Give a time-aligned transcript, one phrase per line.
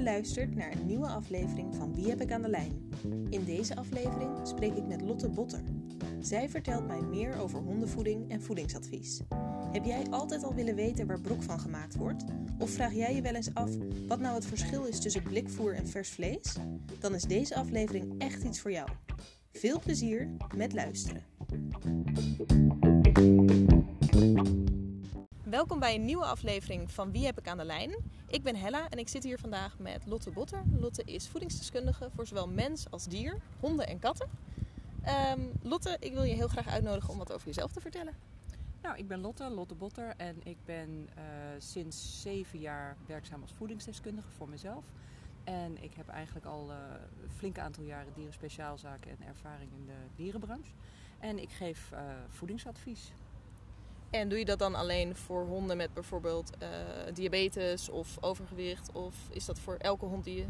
[0.00, 2.88] je luistert naar een nieuwe aflevering van Wie heb ik aan de lijn?
[3.30, 5.62] In deze aflevering spreek ik met Lotte Botter.
[6.20, 9.20] Zij vertelt mij meer over hondenvoeding en voedingsadvies.
[9.72, 12.24] Heb jij altijd al willen weten waar brok van gemaakt wordt?
[12.58, 13.70] Of vraag jij je wel eens af
[14.08, 16.56] wat nou het verschil is tussen blikvoer en vers vlees?
[16.98, 18.88] Dan is deze aflevering echt iets voor jou.
[19.52, 21.22] Veel plezier met luisteren.
[25.50, 27.96] Welkom bij een nieuwe aflevering van Wie heb ik aan de lijn?
[28.26, 30.62] Ik ben Hella en ik zit hier vandaag met Lotte Botter.
[30.78, 34.28] Lotte is voedingsdeskundige voor zowel mens als dier, honden en katten.
[35.02, 38.14] Ehm, Lotte, ik wil je heel graag uitnodigen om wat over jezelf te vertellen.
[38.82, 41.24] Nou, ik ben Lotte, Lotte Botter en ik ben uh,
[41.58, 44.84] sinds zeven jaar werkzaam als voedingsdeskundige voor mezelf.
[45.44, 46.76] En ik heb eigenlijk al uh,
[47.22, 50.72] een flink aantal jaren dierenspeciaalzaken en ervaring in de dierenbranche.
[51.18, 53.12] En ik geef uh, voedingsadvies.
[54.10, 56.68] En doe je dat dan alleen voor honden met bijvoorbeeld uh,
[57.14, 58.92] diabetes of overgewicht?
[58.92, 60.46] Of is dat voor elke hond die je...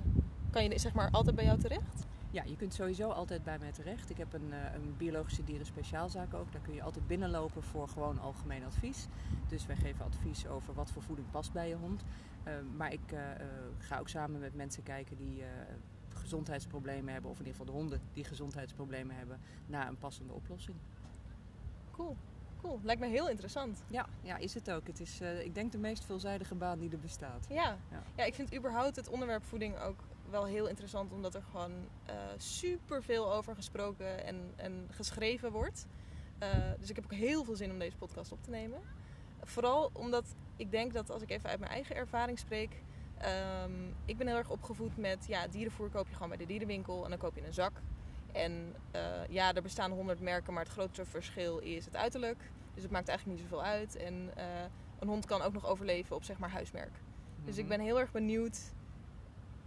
[0.51, 2.07] Kan je zeg maar altijd bij jou terecht?
[2.31, 4.11] Ja, je kunt sowieso altijd bij mij terecht.
[4.11, 6.53] Ik heb een, uh, een biologische dieren speciaalzaak ook.
[6.53, 9.07] Daar kun je altijd binnenlopen voor gewoon algemeen advies.
[9.49, 12.05] Dus wij geven advies over wat voor voeding past bij je hond.
[12.47, 13.01] Uh, maar ik
[13.79, 15.43] ga ook samen met mensen kijken die
[16.09, 17.31] gezondheidsproblemen hebben.
[17.31, 19.41] Of in ieder geval de honden die gezondheidsproblemen hebben.
[19.67, 20.77] Naar een passende oplossing.
[21.91, 22.17] Cool.
[22.61, 23.83] Cool, lijkt me heel interessant.
[23.87, 24.87] Ja, ja is het ook.
[24.87, 27.47] Het is, uh, ik denk, de meest veelzijdige baan die er bestaat.
[27.49, 27.79] Ja.
[27.91, 28.03] ja.
[28.17, 28.25] Ja.
[28.25, 33.03] ik vind überhaupt het onderwerp voeding ook wel heel interessant, omdat er gewoon uh, super
[33.03, 35.87] veel over gesproken en, en geschreven wordt.
[36.43, 38.81] Uh, dus ik heb ook heel veel zin om deze podcast op te nemen.
[39.43, 40.25] Vooral omdat
[40.57, 42.83] ik denk dat als ik even uit mijn eigen ervaring spreek.
[43.65, 47.05] Um, ik ben heel erg opgevoed met ja, dierenvoer koop je gewoon bij de dierenwinkel
[47.05, 47.73] en dan koop je een zak.
[48.33, 52.51] En uh, ja, er bestaan honderd merken, maar het grootste verschil is het uiterlijk.
[52.75, 53.97] Dus het maakt eigenlijk niet zoveel uit.
[53.97, 54.45] En uh,
[54.99, 56.91] een hond kan ook nog overleven op zeg maar huismerk.
[56.91, 57.45] Mm-hmm.
[57.45, 58.73] Dus ik ben heel erg benieuwd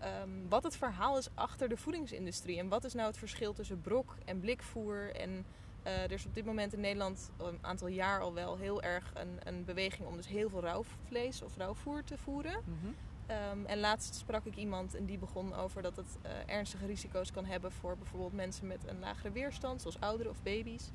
[0.04, 2.60] um, wat het verhaal is achter de voedingsindustrie.
[2.60, 5.16] En wat is nou het verschil tussen brok en blikvoer.
[5.16, 5.46] En
[5.86, 9.12] uh, er is op dit moment in Nederland een aantal jaar al wel heel erg
[9.14, 12.62] een, een beweging om dus heel veel rauwvlees of rauwvoer te voeren.
[12.66, 12.96] Mm-hmm.
[13.52, 17.32] Um, en laatst sprak ik iemand en die begon over dat het uh, ernstige risico's
[17.32, 20.92] kan hebben voor bijvoorbeeld mensen met een lagere weerstand, zoals ouderen of baby's.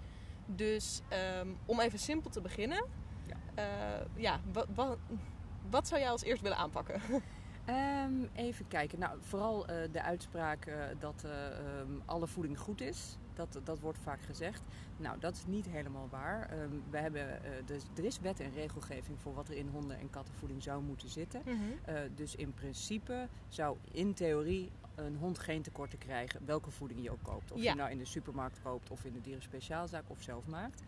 [0.46, 1.00] Dus
[1.40, 2.84] um, om even simpel te beginnen,
[3.26, 4.98] ja, uh, ja wat, wat,
[5.70, 7.00] wat, zou jij als eerst willen aanpakken?
[7.68, 8.98] Um, even kijken.
[8.98, 11.26] Nou, vooral uh, de uitspraak uh, dat
[12.04, 13.16] alle voeding goed is.
[13.38, 14.62] Dat, dat wordt vaak gezegd.
[14.96, 16.58] Nou, dat is niet helemaal waar.
[16.62, 19.98] Um, we hebben, uh, dus, er is wet en regelgeving voor wat er in honden-
[19.98, 21.40] en kattenvoeding zou moeten zitten.
[21.44, 21.54] Mhm.
[21.54, 21.94] Mm -hmm.
[21.94, 27.10] uh, dus in principe zou in theorie een hond geen tekorten krijgen, welke voeding je
[27.10, 27.52] ook koopt.
[27.52, 27.70] Of Ja.
[27.70, 30.82] je nou in de supermarkt koopt of in de dierenspeciaalzaak of zelf maakt.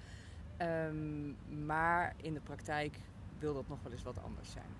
[0.62, 3.00] Um, maar in de praktijk
[3.39, 4.71] wil dat nog wel eens wat anders zijn.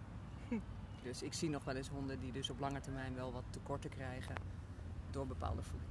[0.49, 0.59] Hm.
[1.03, 3.91] Dus ik zie nog wel eens honden die dus op lange termijn wel wat tekorten
[3.91, 4.35] krijgen
[5.11, 5.91] door bepaalde voeding.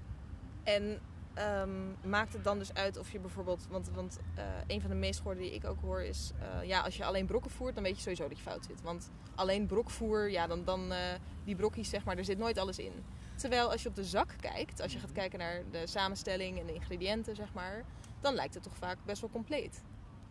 [0.63, 0.99] En
[1.39, 3.67] Um, maakt het dan dus uit of je bijvoorbeeld.
[3.69, 6.31] Want, want uh, een van de meest gehoorde die ik ook hoor is.
[6.41, 8.81] Uh, ja, als je alleen brokken voert, dan weet je sowieso dat je fout zit.
[8.81, 10.63] Want alleen brokvoer, ja, dan.
[10.63, 10.97] dan uh,
[11.43, 12.91] die brokjes, zeg maar, er zit nooit alles in.
[13.35, 16.65] Terwijl als je op de zak kijkt, als je gaat kijken naar de samenstelling en
[16.65, 17.83] de ingrediënten, zeg maar.
[18.21, 19.83] dan lijkt het toch vaak best wel compleet.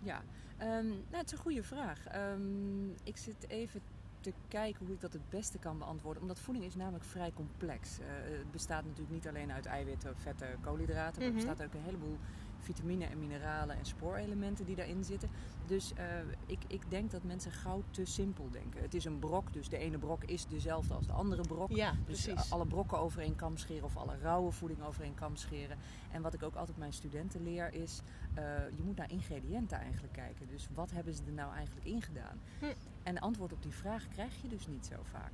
[0.02, 0.22] Ja,
[0.62, 1.98] um, nou, het is een goede vraag.
[2.14, 3.82] Um, ik zit even
[4.32, 6.22] te kijken hoe ik dat het beste kan beantwoorden.
[6.22, 7.98] Omdat voeding is namelijk vrij complex.
[7.98, 8.06] Uh,
[8.38, 11.22] het bestaat natuurlijk niet alleen uit eiwitten, vetten, koolhydraten.
[11.22, 11.40] Maar mm -hmm.
[11.40, 12.18] er bestaat ook een heleboel
[12.60, 15.30] vitamine en mineralen en spoorelementen die daarin zitten.
[15.66, 16.04] Dus uh,
[16.46, 18.82] ik, ik denk dat mensen gauw te simpel denken.
[18.82, 21.70] Het is een brok, dus de ene brok is dezelfde als de andere brok.
[21.70, 22.50] Ja, dus precies.
[22.50, 25.78] alle brokken over één kam scheren of alle rauwe voeding over één kam scheren.
[26.10, 28.00] En wat ik ook altijd mijn studenten leer is,
[28.38, 28.44] uh,
[28.76, 30.48] je moet naar ingrediënten eigenlijk kijken.
[30.48, 32.40] Dus wat hebben ze er nou eigenlijk in gedaan?
[32.58, 32.64] Hm.
[33.02, 35.32] En antwoord op die vraag krijg je dus niet zo vaak.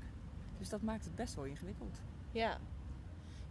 [0.59, 2.01] Dus dat maakt het best wel ingewikkeld.
[2.31, 2.59] Ja,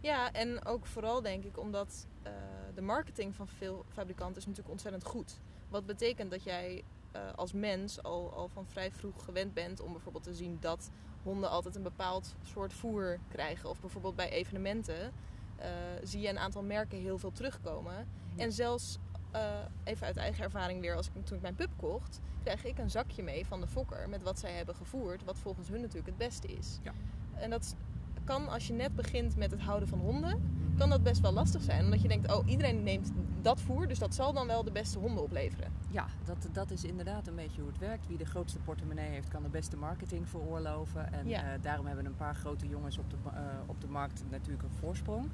[0.04, 2.32] ja en ook vooral denk ik omdat uh,
[2.74, 5.40] de marketing van veel fabrikanten is natuurlijk ontzettend goed.
[5.68, 6.84] Wat betekent dat jij
[7.16, 10.90] uh, als mens al, al van vrij vroeg gewend bent om bijvoorbeeld te zien dat
[11.22, 13.68] honden altijd een bepaald soort voer krijgen.
[13.68, 15.12] Of bijvoorbeeld bij evenementen
[15.60, 15.66] uh,
[16.02, 18.08] zie je een aantal merken heel veel terugkomen.
[18.34, 18.42] Ja.
[18.42, 18.98] En zelfs
[19.34, 22.78] uh, even uit eigen ervaring weer, als ik, toen ik mijn pup kocht, kreeg ik
[22.78, 26.06] een zakje mee van de fokker met wat zij hebben gevoerd, wat volgens hun natuurlijk
[26.06, 26.78] het beste is.
[26.82, 26.92] Ja.
[27.34, 27.76] En dat
[28.24, 30.42] kan als je net begint met het houden van honden,
[30.76, 31.84] kan dat best wel lastig zijn.
[31.84, 33.12] Omdat je denkt, oh iedereen neemt
[33.42, 35.72] dat voer, dus dat zal dan wel de beste honden opleveren.
[35.90, 38.06] Ja, dat, dat is inderdaad een beetje hoe het werkt.
[38.06, 41.12] Wie de grootste portemonnee heeft, kan de beste marketing veroorloven.
[41.12, 41.42] En ja.
[41.42, 44.78] uh, daarom hebben een paar grote jongens op de, uh, op de markt natuurlijk een
[44.80, 45.28] voorsprong.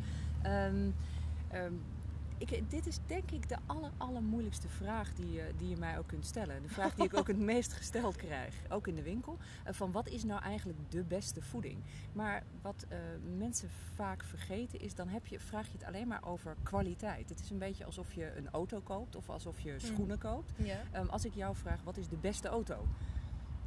[0.46, 0.94] Um,
[1.54, 1.82] um,
[2.40, 6.06] ik, dit is denk ik de aller, allermoeilijkste vraag die je, die je mij ook
[6.06, 6.62] kunt stellen.
[6.62, 9.38] De vraag die ik ook het meest gesteld krijg, ook in de winkel.
[9.64, 11.78] eh, Van wat is nou eigenlijk de beste voeding?
[12.12, 12.98] Maar wat eh,
[13.36, 17.28] mensen vaak vergeten is, dan heb je, vraag je het alleen maar over kwaliteit.
[17.28, 20.52] Het is een beetje alsof je een auto koopt of alsof je schoenen koopt.
[20.92, 22.86] Ehm, als ik jou vraag, wat is de beste auto?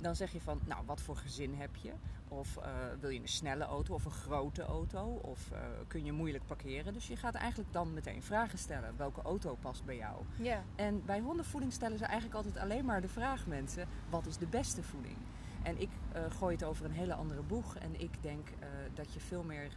[0.03, 1.91] Dan zeg je van, nou, wat voor gezin heb je?
[2.27, 2.69] Of eh,
[2.99, 5.19] wil je een snelle auto of een grote auto?
[5.21, 6.93] Of eh, kun je moeilijk parkeren?
[6.93, 8.93] Dus je gaat eigenlijk dan meteen vragen stellen.
[8.97, 10.23] Welke auto past bij jou?
[10.35, 10.63] Ja.
[10.75, 14.47] En bij hondenvoeding stellen ze eigenlijk altijd alleen maar de vraag mensen, wat is de
[14.47, 15.17] beste voeding?
[15.63, 17.75] En ik eh, gooi het over een hele andere boeg.
[17.75, 18.47] En ik denk
[18.93, 19.69] dat je veel meer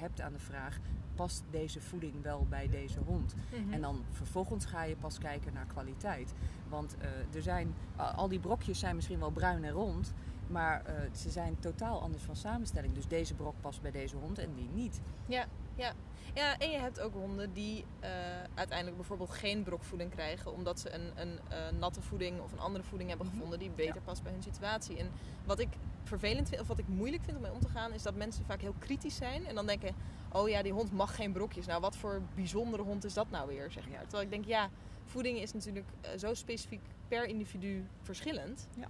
[0.00, 0.78] hebt aan de vraag,
[1.14, 3.34] past deze voeding wel bij deze hond?
[3.34, 3.72] Mhm.
[3.72, 6.34] En dan vervolgens ga je pas kijken naar kwaliteit.
[6.68, 7.74] Want eh, er zijn,
[8.16, 10.12] al die brokjes zijn misschien wel bruin en rond.
[10.46, 12.94] Maar eh, ze zijn totaal anders van samenstelling.
[12.94, 15.00] Dus deze brok past bij deze hond en die niet.
[15.26, 15.46] Ja,
[15.80, 15.92] ja.
[16.34, 18.10] ja, en je hebt ook honden die eh,
[18.54, 20.52] uiteindelijk bijvoorbeeld geen brokvoeding krijgen.
[20.52, 23.34] Omdat ze een, een eh, natte voeding of een andere voeding hebben Mhm.
[23.36, 24.00] gevonden die beter Ja.
[24.04, 24.96] past bij hun situatie.
[24.98, 25.10] En
[25.44, 25.68] wat ik
[26.04, 28.44] vervelend vind, of wat ik moeilijk vind om mee om te gaan, is dat mensen
[28.44, 29.46] vaak heel kritisch zijn.
[29.46, 29.94] En dan denken,
[30.32, 31.66] oh ja, die hond mag geen brokjes.
[31.66, 33.92] Nou, wat voor bijzondere hond is dat nou weer, zeg maar.
[33.92, 34.00] Ja.
[34.00, 34.70] Terwijl ik denk, ja,
[35.04, 38.68] voeding is natuurlijk eh, zo specifiek per individu verschillend.
[38.76, 38.88] Ja.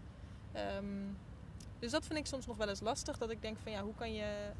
[0.53, 0.85] Ehm,
[1.79, 3.19] dus dat vind ik soms nog wel eens lastig.
[3.19, 4.51] Dat ik denk van ja, hoe kan je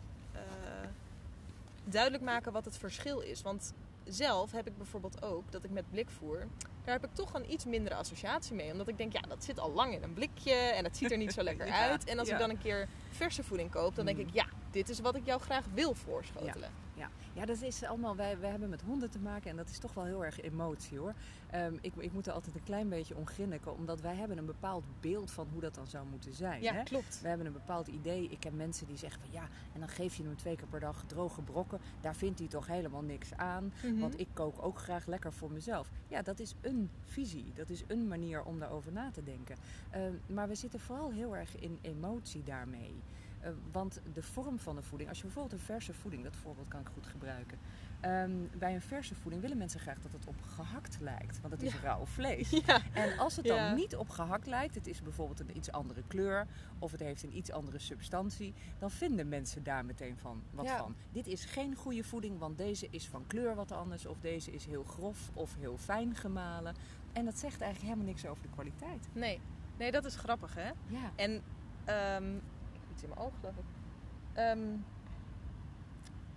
[1.85, 3.43] duidelijk maken wat het verschil is?
[3.43, 3.73] Want
[4.05, 6.47] zelf heb ik bijvoorbeeld ook dat ik met blikvoer,
[6.85, 8.73] daar heb ik toch een iets mindere associatie mee.
[8.73, 11.19] Omdat ik denk, ja, dat zit al lang in een blikje en het ziet er
[11.19, 12.05] niet zo lekker Ja, uit.
[12.05, 12.35] En als ja.
[12.35, 14.27] ik dan een keer verse voeding koop, dan denk Mm.
[14.27, 16.71] ik, ja, dit is wat ik jou graag wil voorschotelen.
[16.71, 16.90] Ja,
[17.33, 19.95] ja dat is allemaal, wij, wij hebben met honden te maken en dat is toch
[19.95, 21.15] wel heel erg emotie hoor.
[21.51, 24.47] Ehm, ik, ik moet er altijd een klein beetje om grinniken, omdat wij hebben een
[24.47, 26.63] bepaald beeld van hoe dat dan zou moeten zijn.
[26.63, 26.83] Ja, hè?
[26.83, 27.21] klopt.
[27.23, 28.29] We hebben een bepaald idee.
[28.31, 30.81] Ik ken mensen die zeggen van ja, en dan geef je hem twee keer per
[30.81, 31.79] dag droge brokken.
[32.01, 33.73] Daar vindt hij toch helemaal niks aan.
[33.83, 33.99] Mhm.
[33.99, 35.91] Want ik kook ook graag lekker voor mezelf.
[36.09, 37.53] Ja, dat is een visie.
[37.55, 39.57] Dat is een manier om daarover na te denken.
[39.91, 42.95] Ehm, maar we zitten vooral heel erg in emotie daarmee.
[43.41, 46.69] Eh, want de vorm van de voeding, als je bijvoorbeeld een verse voeding, dat voorbeeld
[46.69, 47.59] kan ik goed gebruiken.
[48.01, 51.63] Ehm, bij een verse voeding willen mensen graag dat het op gehakt lijkt, want het
[51.63, 51.79] is Ja.
[51.81, 52.51] rauw vlees.
[52.67, 53.67] Ja, En als het Ja.
[53.69, 56.47] dan niet op gehakt lijkt, het is bijvoorbeeld een iets andere kleur
[56.79, 60.95] of het heeft een iets andere substantie, dan vinden mensen daar meteen van wat van.
[61.13, 64.65] Dit is geen goede voeding, want deze is van kleur wat anders of deze is
[64.65, 66.75] heel grof of heel fijn gemalen.
[67.13, 69.09] En dat zegt eigenlijk helemaal niks over de kwaliteit.
[69.13, 69.41] nee.
[69.79, 70.71] Nee, dat is grappig hè.
[70.87, 71.11] Ja.
[71.17, 71.43] En
[71.85, 72.39] ehm,
[73.01, 73.65] iets in mijn oog, geloof ik.
[74.33, 74.77] Ehm,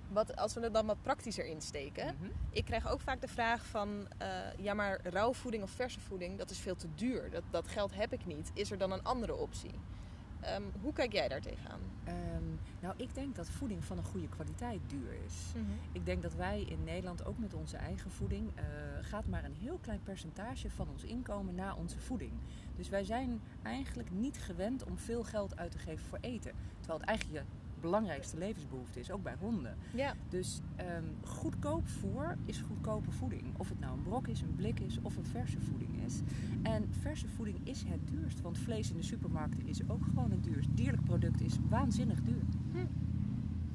[0.07, 2.15] wat, als we het dan wat praktischer insteken.
[2.19, 2.29] Mhm.
[2.49, 4.07] Ik krijg ook vaak de vraag van...
[4.17, 4.27] eh,
[4.57, 7.29] ja, maar rauwe voeding of verse voeding, dat is veel te duur.
[7.29, 8.51] Dat, dat geld heb ik niet.
[8.53, 9.71] Is er dan een andere optie?
[10.43, 11.79] Ehm, hoe kijk jij daar tegenaan?
[12.03, 12.43] Ehm,
[12.79, 15.35] nou, ik denk dat voeding van een goede kwaliteit duur is.
[15.91, 18.63] Ik denk dat wij in Nederland ook met onze eigen voeding eh,
[19.01, 22.31] gaat maar een heel klein percentage van ons inkomen naar onze voeding.
[22.75, 26.51] Dus wij zijn eigenlijk niet gewend om veel geld uit te geven voor eten.
[26.79, 29.75] Terwijl het eigenlijk je belangrijkste levensbehoefte is, ook bij honden.
[29.93, 33.43] Ja, Dus ehm, goedkoop voer is goedkope voeding.
[33.57, 36.21] Of het nou een brok is, een blik is of een verse voeding is.
[36.61, 40.43] En verse voeding is het duurst, want vlees in de supermarkten is ook gewoon het
[40.43, 40.69] duurst.
[40.73, 42.41] Dierlijk product is waanzinnig duur.
[42.71, 42.77] Hm.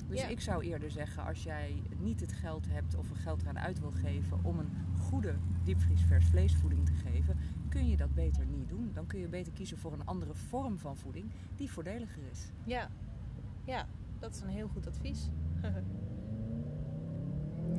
[0.08, 0.26] Dus Ja.
[0.26, 3.80] ik zou eerder zeggen, als jij niet het geld hebt of er geld eraan uit
[3.80, 5.34] wil geven om een goede
[5.64, 7.36] diepvriesvers vleesvoeding te geven,
[7.68, 8.90] kun je dat beter niet doen.
[8.92, 12.50] Dan kun je beter kiezen voor een andere vorm van voeding die voordeliger is.
[12.64, 12.90] ja,
[13.64, 13.86] ja,
[14.18, 15.28] dat is een heel goed advies.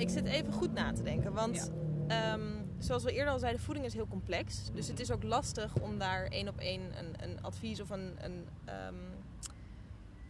[0.04, 1.72] ik zit even goed na te denken, want
[2.08, 4.72] ehm, zoals we eerder al zeiden, voeding is heel complex.
[4.74, 8.18] Dus het is ook lastig om daar één op één een, een advies of een,
[8.20, 8.96] een, ehm,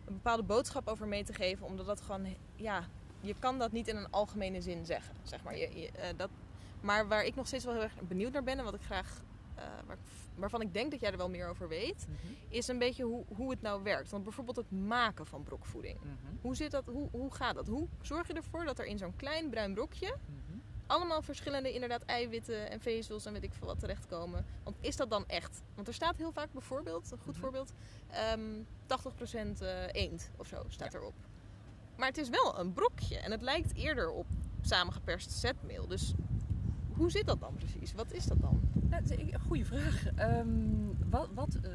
[0.05, 1.65] een bepaalde boodschap over mee te geven.
[1.65, 2.25] Omdat dat gewoon,
[2.55, 2.83] ja,
[3.21, 5.15] je kan dat niet in een algemene zin zeggen.
[5.23, 5.57] Zeg maar.
[5.57, 6.29] Je, je, eh, dat,
[6.81, 9.21] maar waar ik nog steeds wel heel erg benieuwd naar ben en wat ik graag,
[9.85, 9.97] waar,
[10.35, 12.07] waarvan ik denk dat jij er wel meer over weet,
[12.49, 14.09] is een beetje hoe, hoe het nou werkt.
[14.09, 15.97] Want bijvoorbeeld het maken van brokvoeding.
[15.99, 16.13] Mhm.
[16.41, 17.67] Hoe, zit dat, hoe, hoe gaat dat?
[17.67, 20.57] Hoe zorg je ervoor dat er in zo'n klein bruin brokje Mhm.
[20.87, 24.45] allemaal verschillende inderdaad eiwitten en vezels en weet ik veel wat terechtkomen?
[24.63, 25.61] Want is dat dan echt?
[25.75, 27.41] Want er staat heel vaak bijvoorbeeld, een goed Mhm.
[27.41, 27.73] voorbeeld,
[28.09, 28.41] ehm
[28.85, 30.99] 80% eh, eend of zo staat Ja.
[30.99, 31.13] erop.
[31.97, 34.25] Maar het is wel een brokje en het lijkt eerder op
[34.61, 35.87] samengeperst zetmeel.
[35.87, 36.13] Dus
[36.99, 37.93] hoe zit dat dan precies?
[37.93, 38.59] Wat is dat dan?
[38.89, 39.03] Nou,
[39.47, 40.05] goede vraag.
[40.15, 40.47] Ehm,
[41.09, 41.69] wat, wat, eh,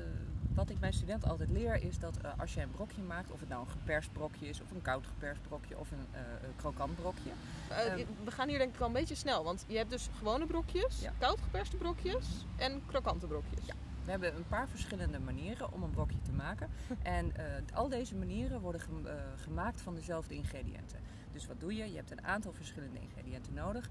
[0.55, 3.41] wat ik mijn studenten altijd leer is dat eh, als je een brokje maakt, of
[3.41, 5.99] het nou een geperst brokje is, of een koud geperst brokje, of een
[6.43, 7.31] een krokant brokje.
[7.69, 8.05] Eh, Ehm.
[8.25, 11.01] we gaan hier denk ik wel een beetje snel, want je hebt dus gewone brokjes,
[11.01, 11.13] Ja.
[11.19, 12.27] koud geperste brokjes
[12.57, 13.67] en krokante brokjes.
[13.67, 13.75] Ja.
[14.05, 16.69] We hebben een paar verschillende manieren om een brokje te maken.
[17.03, 17.45] En eh,
[17.75, 20.99] al deze manieren worden eh, gemaakt van dezelfde ingrediënten.
[21.35, 21.91] Dus wat doe je?
[21.91, 23.89] Je hebt een aantal verschillende ingrediënten nodig.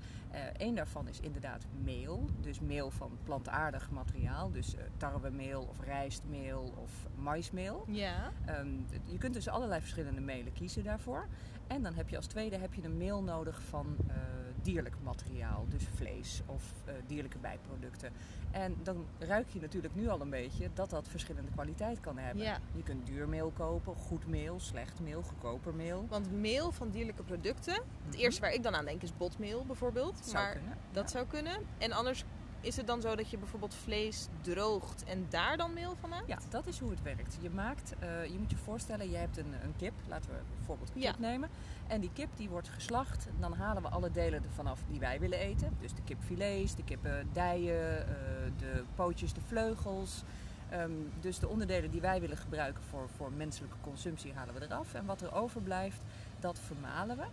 [0.58, 2.30] Eén daarvan is inderdaad meel.
[2.42, 4.52] Dus meel van plantaardig materiaal.
[4.52, 7.86] Dus eh, tarwemeel of rijstmeel of maismeel.
[7.88, 8.32] Ja.
[8.46, 8.68] Ehm,
[9.06, 11.28] je kunt dus allerlei verschillende melen kiezen daarvoor.
[11.68, 14.16] En dan heb je als tweede heb je een meel nodig van eh,
[14.64, 15.66] dierlijk materiaal.
[15.70, 18.12] Dus vlees of eh, dierlijke bijproducten.
[18.52, 22.44] En dan ruik je natuurlijk nu al een beetje dat dat verschillende kwaliteit kan hebben.
[22.44, 22.60] Ja.
[22.76, 26.06] Je kunt duur meel kopen, goed meel, slecht meel, goedkoper meel.
[26.10, 28.18] Want meel van dierlijke producten, het Mhm.
[28.18, 30.20] eerste waar ik dan aan denk is botmeel bijvoorbeeld.
[30.24, 30.78] Zou maar kunnen.
[30.92, 31.10] dat ja.
[31.10, 31.58] zou kunnen.
[31.78, 32.24] En anders
[32.64, 36.28] is het dan zo dat je bijvoorbeeld vlees droogt en daar dan meel van maakt?
[36.28, 37.38] Ja, dat is hoe het werkt.
[37.42, 39.94] Je maakt, eh, je moet je voorstellen, je hebt een, een kip.
[40.08, 41.12] Laten we bijvoorbeeld een Ja.
[41.12, 41.50] kip nemen.
[41.88, 43.28] En die kip die wordt geslacht.
[43.40, 45.78] Dan halen we alle delen ervan af die wij willen eten.
[45.82, 48.14] Dus de kipfilets, de kippendijen, eh
[48.60, 50.24] de pootjes, de vleugels.
[50.70, 50.92] Ehm,
[51.22, 54.94] dus de onderdelen die wij willen gebruiken voor, voor menselijke consumptie halen we eraf.
[54.94, 56.00] En wat er overblijft,
[56.40, 57.24] dat vermalen we.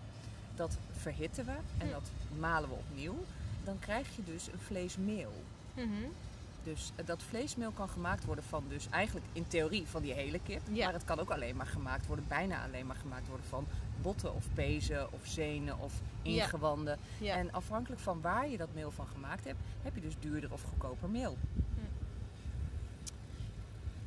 [0.55, 1.93] Dat verhitten we en Hm.
[1.93, 3.15] dat malen we opnieuw.
[3.71, 5.33] Dan krijg je dus een vleesmeel.
[5.75, 6.09] Mhm.
[6.63, 10.41] Dus eh, dat vleesmeel kan gemaakt worden van dus eigenlijk in theorie van die hele
[10.43, 10.61] kip.
[10.73, 10.85] Ja.
[10.85, 13.67] Maar het kan ook alleen maar gemaakt worden, bijna alleen maar gemaakt worden van
[14.03, 16.99] botten of pezen of zenen of ingewanden.
[17.19, 17.35] Ja.
[17.35, 20.63] En afhankelijk van waar je dat meel van gemaakt hebt, heb je dus duurder of
[20.63, 21.37] goedkoper meel.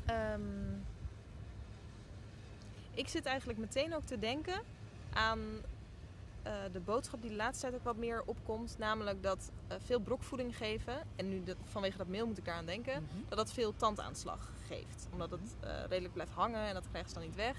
[0.06, 0.42] Ehm,
[2.94, 4.62] ik zit eigenlijk meteen ook te denken
[5.14, 5.40] aan
[6.44, 8.76] eh, de boodschap die de laatste tijd ook wat meer opkomt.
[8.78, 13.04] Namelijk dat eh, veel brokvoeding geven, en nu vanwege dat meel moet ik daaraan denken,
[13.04, 13.14] Mhm.
[13.30, 15.08] dat dat veel tandaanslag geeft.
[15.12, 17.58] Omdat het eh, redelijk blijft hangen en dat krijgen ze dan niet weg.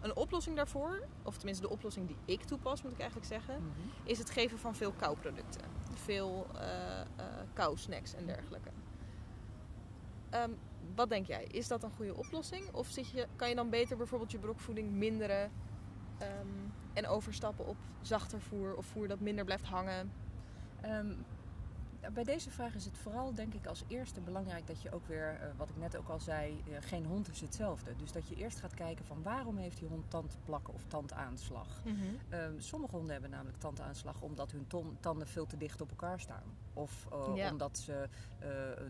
[0.00, 3.70] Een oplossing daarvoor, of tenminste de oplossing die ik toepas moet ik eigenlijk zeggen, Mhm.
[4.08, 5.62] is het geven van veel kauwproducten.
[5.94, 6.46] Veel
[7.52, 8.68] kauwsnacks en dergelijke.
[10.30, 10.50] Ehm,
[10.94, 11.44] wat denk jij?
[11.44, 12.72] Is dat een goede oplossing?
[12.72, 15.50] Of zit je, kan je dan beter bijvoorbeeld je brokvoeding minderen
[16.18, 16.46] ehm,
[16.92, 20.12] en overstappen op zachter voer of voer dat minder blijft hangen?
[20.80, 21.12] Ehm,
[22.12, 25.38] bij deze vraag is het vooral denk ik als eerste belangrijk dat je ook weer,
[25.40, 27.96] eh, wat ik net ook al zei, eh, geen hond is hetzelfde.
[27.96, 31.80] Dus dat je eerst gaat kijken van waarom heeft die hond tandplakken of tandaanslag.
[32.28, 36.20] Ehm, sommige honden hebben namelijk tandaanslag omdat hun ton- tanden veel te dicht op elkaar
[36.20, 36.42] staan.
[36.72, 37.50] Of eh, Ja.
[37.50, 38.08] omdat ze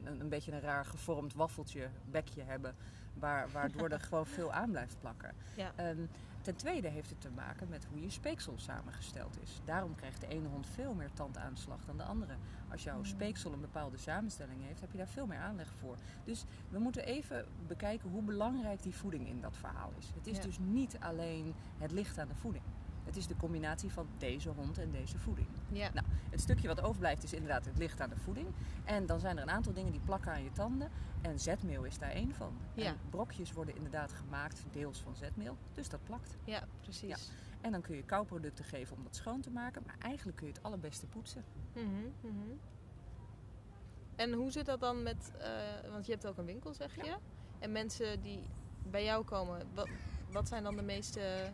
[0.04, 2.74] een, een beetje een raar gevormd waffeltje, bekje hebben,
[3.14, 5.34] waar, waardoor er gewoon veel aan blijft plakken.
[5.56, 5.72] Ja.
[6.44, 9.60] Ten tweede heeft het te maken met hoe je speeksel samengesteld is.
[9.64, 12.34] Daarom krijgt de ene hond veel meer tandaanslag dan de andere.
[12.70, 13.04] Als jouw Hmm.
[13.04, 15.96] speeksel een bepaalde samenstelling heeft, heb je daar veel meer aanleg voor.
[16.24, 20.10] Dus we moeten even bekijken hoe belangrijk die voeding in dat verhaal is.
[20.14, 20.42] Het is Ja.
[20.42, 22.64] dus niet alleen het licht aan de voeding.
[23.04, 25.46] Het is de combinatie van deze hond en deze voeding.
[25.74, 25.90] Ja.
[25.92, 28.46] Nou, het stukje wat overblijft is inderdaad het licht aan de voeding.
[28.84, 30.90] En dan zijn er een aantal dingen die plakken aan je tanden.
[31.20, 32.56] En zetmeel is daar één van.
[32.74, 32.86] Ja.
[32.86, 35.56] En brokjes worden inderdaad gemaakt deels van zetmeel.
[35.72, 36.36] Dus dat plakt.
[36.44, 37.30] ja, precies.
[37.60, 39.82] En dan kun je kauwproducten geven om dat schoon te maken.
[39.86, 41.44] Maar eigenlijk kun je het allerbeste poetsen.
[41.72, 41.86] Mhm,
[42.20, 42.56] mhm.
[44.16, 47.16] En hoe zit dat dan met, eh, want je hebt ook een winkel zeg je.
[47.58, 48.40] En mensen die
[48.90, 49.88] bij jou komen, wat,
[50.30, 51.52] wat zijn dan de meeste,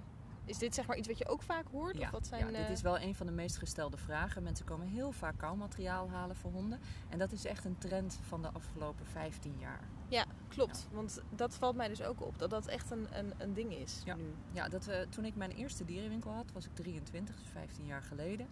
[0.51, 1.97] is dit zeg maar iets wat je ook vaak hoort?
[1.99, 4.43] Ja, of wat zijn, ja, dit eh, is wel een van de meest gestelde vragen.
[4.43, 6.81] Mensen komen heel vaak kauwmateriaal halen voor honden.
[7.09, 9.89] En dat is echt een trend van de afgelopen 15 jaar.
[10.09, 10.89] Ja, klopt.
[10.93, 12.39] Want dat valt mij dus ook op.
[12.39, 14.15] Dat dat echt een, een, een ding is Ja.
[14.15, 14.35] nu.
[14.53, 18.03] Ja, dat, we toen ik mijn eerste dierenwinkel had, was ik 23, dus 15 jaar
[18.03, 18.47] geleden.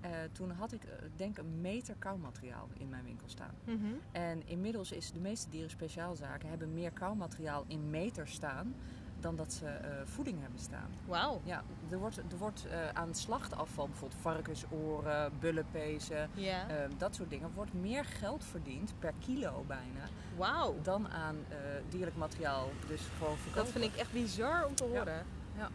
[0.00, 3.54] Eh, toen had ik, eh, denk een meter kauwmateriaal in mijn winkel staan.
[3.64, 3.84] Mhm.
[4.12, 8.74] En inmiddels is de meeste dierenspeciaalzaken hebben meer kauwmateriaal in meter staan
[9.24, 10.90] dan dat ze eh, voeding hebben staan.
[11.06, 11.40] Wauw.
[11.44, 16.68] Ja, er wordt, er wordt eh, aan slachtafval, bijvoorbeeld varkensoren, bullenpezen, Ja.
[16.68, 20.04] eh, dat soort dingen, wordt meer geld verdiend per kilo bijna
[20.36, 20.74] Wauw.
[20.82, 21.56] dan aan eh,
[21.88, 22.68] dierlijk materiaal.
[22.86, 23.62] Dus gewoon verkopen.
[23.72, 24.90] Dat vind ik echt bizar om te Ja.
[24.98, 25.26] horen.
[25.56, 25.68] Ja.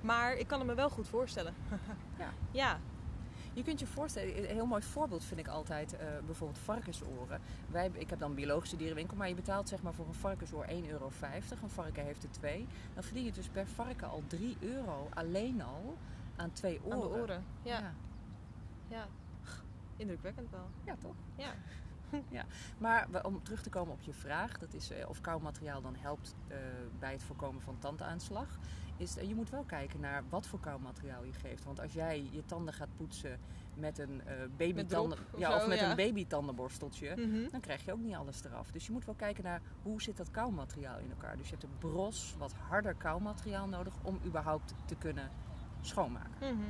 [0.00, 1.54] Maar ik kan het me wel goed voorstellen.
[2.18, 2.28] Ja.
[2.50, 2.78] Ja.
[3.60, 7.40] Je kunt je voorstellen, een heel mooi voorbeeld vind ik altijd eh, bijvoorbeeld varkensoren.
[7.70, 10.66] Wij, ik heb dan een biologische dierenwinkel, maar je betaalt zeg maar voor een varkensoor
[10.68, 11.10] 1,50 euro.
[11.62, 12.66] Een varken heeft er twee.
[12.94, 15.96] Dan verdien je dus per varken al 3 euro alleen al
[16.36, 16.92] aan twee oren.
[16.92, 17.44] Aan de oren.
[17.62, 17.78] Ja.
[17.80, 17.92] Ja.
[18.88, 19.06] ja.
[19.96, 20.68] Indrukwekkend wel.
[20.84, 21.14] Ja, toch?
[22.28, 22.44] Ja.
[22.78, 25.96] Maar we- om terug te komen op je vraag, dat is eh, of kauwmateriaal dan
[25.98, 26.56] helpt eh,
[26.98, 28.58] bij het voorkomen van tandaanslag.
[29.00, 31.64] Is, eh, je moet wel kijken naar wat voor kauwmateriaal je geeft.
[31.64, 33.38] Want als jij je tanden gaat poetsen
[33.74, 35.90] met een eh babytanden, ja, of met ja.
[35.90, 37.48] een babytandenborsteltje, Mhm.
[37.50, 38.70] dan krijg je ook niet alles eraf.
[38.70, 41.36] Dus je moet wel kijken naar hoe zit dat kauwmateriaal in elkaar.
[41.36, 45.30] Dus je hebt een bros, wat harder kauwmateriaal nodig om überhaupt te kunnen
[45.80, 46.54] schoonmaken.
[46.54, 46.62] Mhm.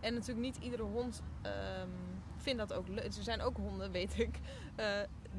[0.00, 1.88] En natuurlijk niet iedere hond ehm,
[2.38, 3.04] vindt dat ook leuk.
[3.04, 4.38] Er zijn ook honden, weet ik,
[4.76, 4.86] eh,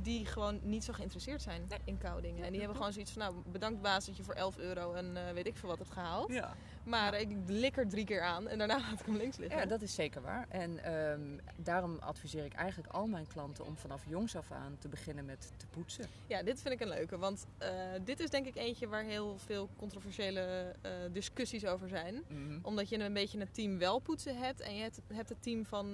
[0.02, 1.80] die gewoon niet zo geïnteresseerd zijn Nee.
[1.84, 2.44] in koude dingen.
[2.44, 5.18] En die hebben gewoon zoiets van, nou, bedankt baas dat je voor 11 euro en
[5.28, 6.32] eh, weet ik veel wat hebt gehaald.
[6.32, 6.54] Ja.
[6.84, 9.60] Maar ik lik er drie keer aan en daarna laat ik hem links liggen.
[9.60, 10.46] Ja, dat is zeker waar.
[10.50, 11.22] En ehm,
[11.56, 15.52] daarom adviseer ik eigenlijk al mijn klanten om vanaf jongs af aan te beginnen met
[15.58, 16.06] te poetsen.
[16.28, 17.18] Ja, dit vind ik een leuke.
[17.18, 17.70] Want eh,
[18.04, 20.76] dit is denk ik eentje waar heel veel controversiële
[21.12, 22.24] discussies over zijn.
[22.62, 24.62] Omdat je een beetje een team wel poetsen hebt.
[24.62, 25.94] En je hebt, hebt het team van,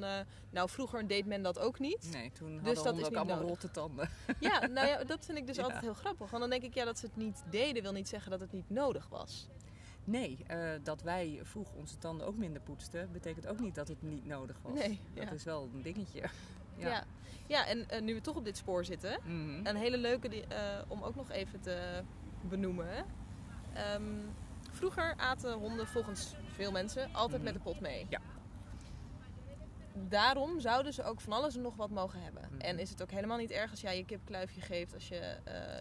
[0.50, 2.10] nou vroeger deed men dat ook niet.
[2.12, 3.50] Nee, toen hadden Dus dat honden is ook allemaal nodig.
[3.50, 4.10] rotte tanden.
[4.40, 5.64] Ja, nou ja, dat vind ik dus Ja.
[5.64, 6.30] altijd heel grappig.
[6.30, 8.52] Want dan denk ik, ja, dat ze het niet deden wil niet zeggen dat het
[8.52, 9.48] niet nodig was.
[10.04, 14.02] Nee, eh, dat wij vroeg onze tanden ook minder poetsten, betekent ook niet dat het
[14.02, 14.74] niet nodig was.
[14.74, 15.32] Nee, dat ja.
[15.32, 16.22] is wel een dingetje.
[16.78, 17.04] Ja,
[17.48, 17.66] ja.
[17.68, 19.66] en eh, nu we toch op dit spoor zitten, Mhm.
[19.66, 22.02] een hele leuke die, eh, om ook nog even te
[22.42, 23.06] benoemen.
[23.74, 24.04] Ehm,
[24.72, 27.44] vroeger aten honden volgens veel mensen altijd Mhm.
[27.44, 28.06] met de pot mee.
[28.10, 28.20] Ja.
[29.98, 32.44] Daarom zouden ze ook van alles en nog wat mogen hebben.
[32.52, 32.62] Mhm.
[32.62, 35.36] En is het ook helemaal niet erg als jij je kipkluifje geeft als je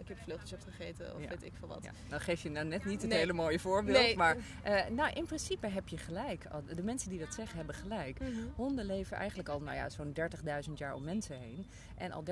[0.05, 1.29] kipvleugels hebt gegeten of Ja.
[1.29, 1.85] weet ik veel wat.
[1.85, 3.19] Ja, dan geef je nou net niet het Nee.
[3.19, 3.99] hele mooie voorbeeld.
[3.99, 4.17] Nee.
[4.17, 6.47] Maar eh, nou, in principe heb je gelijk.
[6.75, 8.19] De mensen die dat zeggen hebben gelijk.
[8.21, 8.31] Mhm.
[8.55, 11.67] Honden leven eigenlijk al nou ja, zo'n 30.000 jaar om mensen heen.
[11.97, 12.23] En al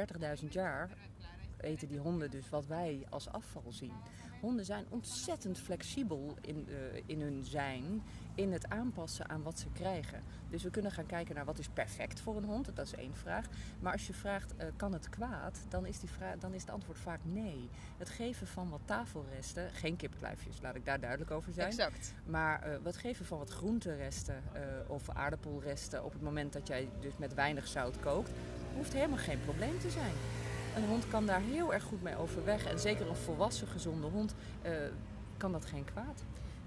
[0.43, 0.91] 30.000 jaar
[1.61, 3.93] eten die honden dus wat wij als afval zien.
[4.41, 8.03] Honden zijn ontzettend flexibel in, eh, in hun zijn,
[8.35, 10.23] in het aanpassen aan wat ze krijgen.
[10.49, 13.15] Dus we kunnen gaan kijken naar wat is perfect voor een hond, dat is één
[13.15, 13.47] vraag.
[13.81, 16.71] Maar als je vraagt, eh, kan het kwaad, dan is, die vraag, dan is het
[16.71, 17.69] antwoord vaak nee.
[17.99, 21.69] Het geven van wat tafelresten, geen kipkluifjes, laat ik daar duidelijk over zijn.
[21.69, 22.15] Exact.
[22.25, 26.89] Maar eh, wat geven van wat groenteresten eh, of aardappelresten op het moment dat jij
[27.01, 28.31] dus met weinig zout kookt,
[28.77, 30.13] hoeft helemaal geen probleem te zijn.
[30.77, 32.65] Een hond kan daar heel erg goed mee overweg.
[32.65, 34.35] En zeker een volwassen gezonde hond
[35.37, 36.23] kan dat geen kwaad.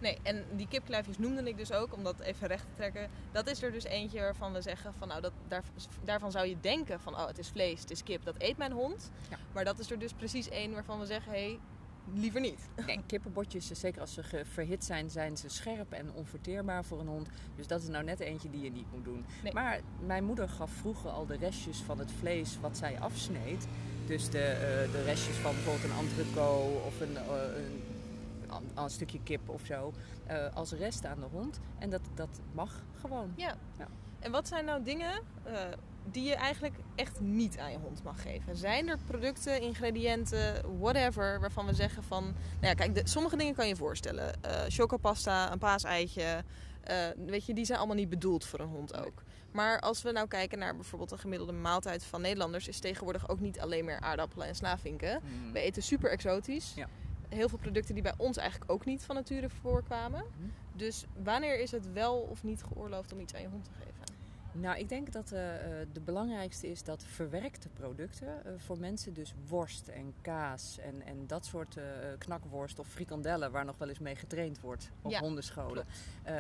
[0.06, 3.10] Nee, en die kipkluifjes noemde ik dus ook, om dat even recht te trekken.
[3.32, 5.64] Dat is er dus eentje waarvan we zeggen van nou, dat, daar,
[6.04, 8.72] daarvan zou je denken van oh, het is vlees, het is kip, dat eet mijn
[8.72, 9.12] hond.
[9.30, 9.38] Ja.
[9.54, 11.60] Maar dat is er dus precies één waarvan we zeggen, hé, hey,
[12.14, 12.68] liever niet.
[12.86, 17.08] Nee, kippenbotjes, eh, zeker als ze verhit zijn, zijn ze scherp en onverteerbaar voor een
[17.08, 17.30] hond.
[17.56, 19.26] Dus dat is nou net eentje die je niet moet doen.
[19.44, 19.54] Nee.
[19.54, 23.68] Maar mijn moeder gaf vroeger al de restjes van het vlees wat zij afsneed.
[24.06, 27.85] Dus de, eh, de restjes van bijvoorbeeld een entrecot of een, eh, een,
[28.56, 29.94] een, een stukje kip of zo.
[30.26, 31.60] eh, als rest aan de hond.
[31.80, 33.34] En dat, dat mag gewoon.
[33.36, 33.56] Ja.
[33.78, 33.88] Ja.
[34.20, 35.54] En wat zijn nou dingen eh,
[36.12, 38.56] die je eigenlijk echt niet aan je hond mag geven?
[38.56, 42.24] Zijn er producten, ingrediënten, whatever, waarvan we zeggen van...
[42.24, 44.44] Nou ja, kijk, de, sommige dingen kan je voorstellen.
[44.44, 46.44] Eh chocopasta, een paaseitje,
[46.84, 49.24] eh, weet je, die zijn allemaal niet bedoeld voor een hond ook.
[49.52, 52.68] Maar als we nou kijken naar bijvoorbeeld een gemiddelde maaltijd van Nederlanders...
[52.68, 55.22] is tegenwoordig ook niet alleen meer aardappelen en slavinken.
[55.24, 55.52] Mm.
[55.52, 56.74] We eten super exotisch.
[56.76, 56.88] Ja.
[57.30, 60.24] Heel veel producten die bij ons eigenlijk ook niet van nature voorkwamen.
[60.38, 60.50] Mhm.
[60.74, 63.96] Dus wanneer is het wel of niet geoorloofd om iets aan je hond te geven?
[64.60, 65.42] Nou, ik denk dat eh,
[65.94, 71.28] de belangrijkste is dat verwerkte producten eh, voor mensen, dus worst en kaas en, en
[71.28, 71.84] dat soort eh,
[72.18, 75.86] knakworst of frikandellen, waar nog wel eens mee getraind wordt op Ja, hondenscholen,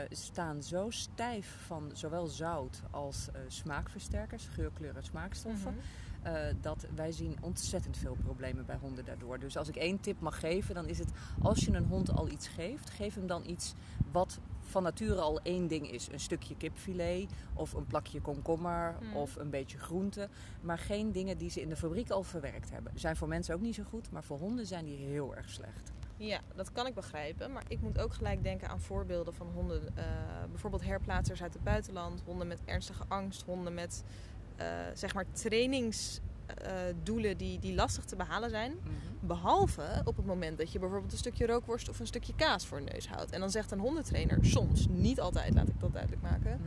[0.09, 5.71] staan zo stijf van zowel zout als smaakversterkers, geurkleur en smaakstoffen.
[5.71, 5.83] Mhm.
[6.25, 9.39] Eh, dat wij zien ontzettend veel problemen bij honden daardoor.
[9.39, 11.11] Dus als ik één tip mag geven, dan is het
[11.41, 13.73] als je een hond al iets geeft, geef hem dan iets
[14.11, 16.11] wat van nature al één ding is.
[16.11, 19.15] Een stukje kipfilet of een plakje komkommer Hmm.
[19.15, 20.29] of een beetje groente.
[20.61, 22.91] Maar geen dingen die ze in de fabriek al verwerkt hebben.
[22.95, 25.91] Zijn voor mensen ook niet zo goed, maar voor honden zijn die heel erg slecht.
[26.17, 27.51] Ja, dat kan ik begrijpen.
[27.51, 29.97] Maar ik moet ook gelijk denken aan voorbeelden van honden.
[29.97, 30.03] eh,
[30.49, 32.21] bijvoorbeeld herplaatsers uit het buitenland.
[32.25, 33.41] Honden met ernstige angst.
[33.41, 34.03] Honden met
[34.55, 38.73] eh, zeg maar trainingsdoelen die, die lastig te behalen zijn.
[39.19, 42.79] Behalve op het moment dat je bijvoorbeeld een stukje rookworst of een stukje kaas voor
[42.79, 43.31] je neus houdt.
[43.31, 46.59] En dan zegt een hondentrainer soms, niet altijd laat ik dat duidelijk maken.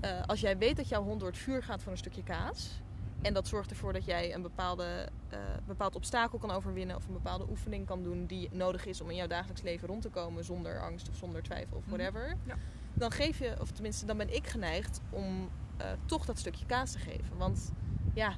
[0.00, 2.80] eh, als jij weet dat jouw hond door het vuur gaat voor een stukje kaas.
[3.22, 6.96] En dat zorgt ervoor dat jij een bepaalde, eh, bepaald obstakel kan overwinnen.
[6.96, 10.02] Of een bepaalde oefening kan doen die nodig is om in jouw dagelijks leven rond
[10.02, 10.44] te komen.
[10.44, 11.96] Zonder angst of zonder twijfel of Mhm.
[11.96, 12.36] whatever.
[12.46, 12.54] Ja.
[12.94, 16.92] Dan geef je, of tenminste dan ben ik geneigd om eh, toch dat stukje kaas
[16.92, 17.36] te geven.
[17.36, 17.72] Want
[18.14, 18.34] ja,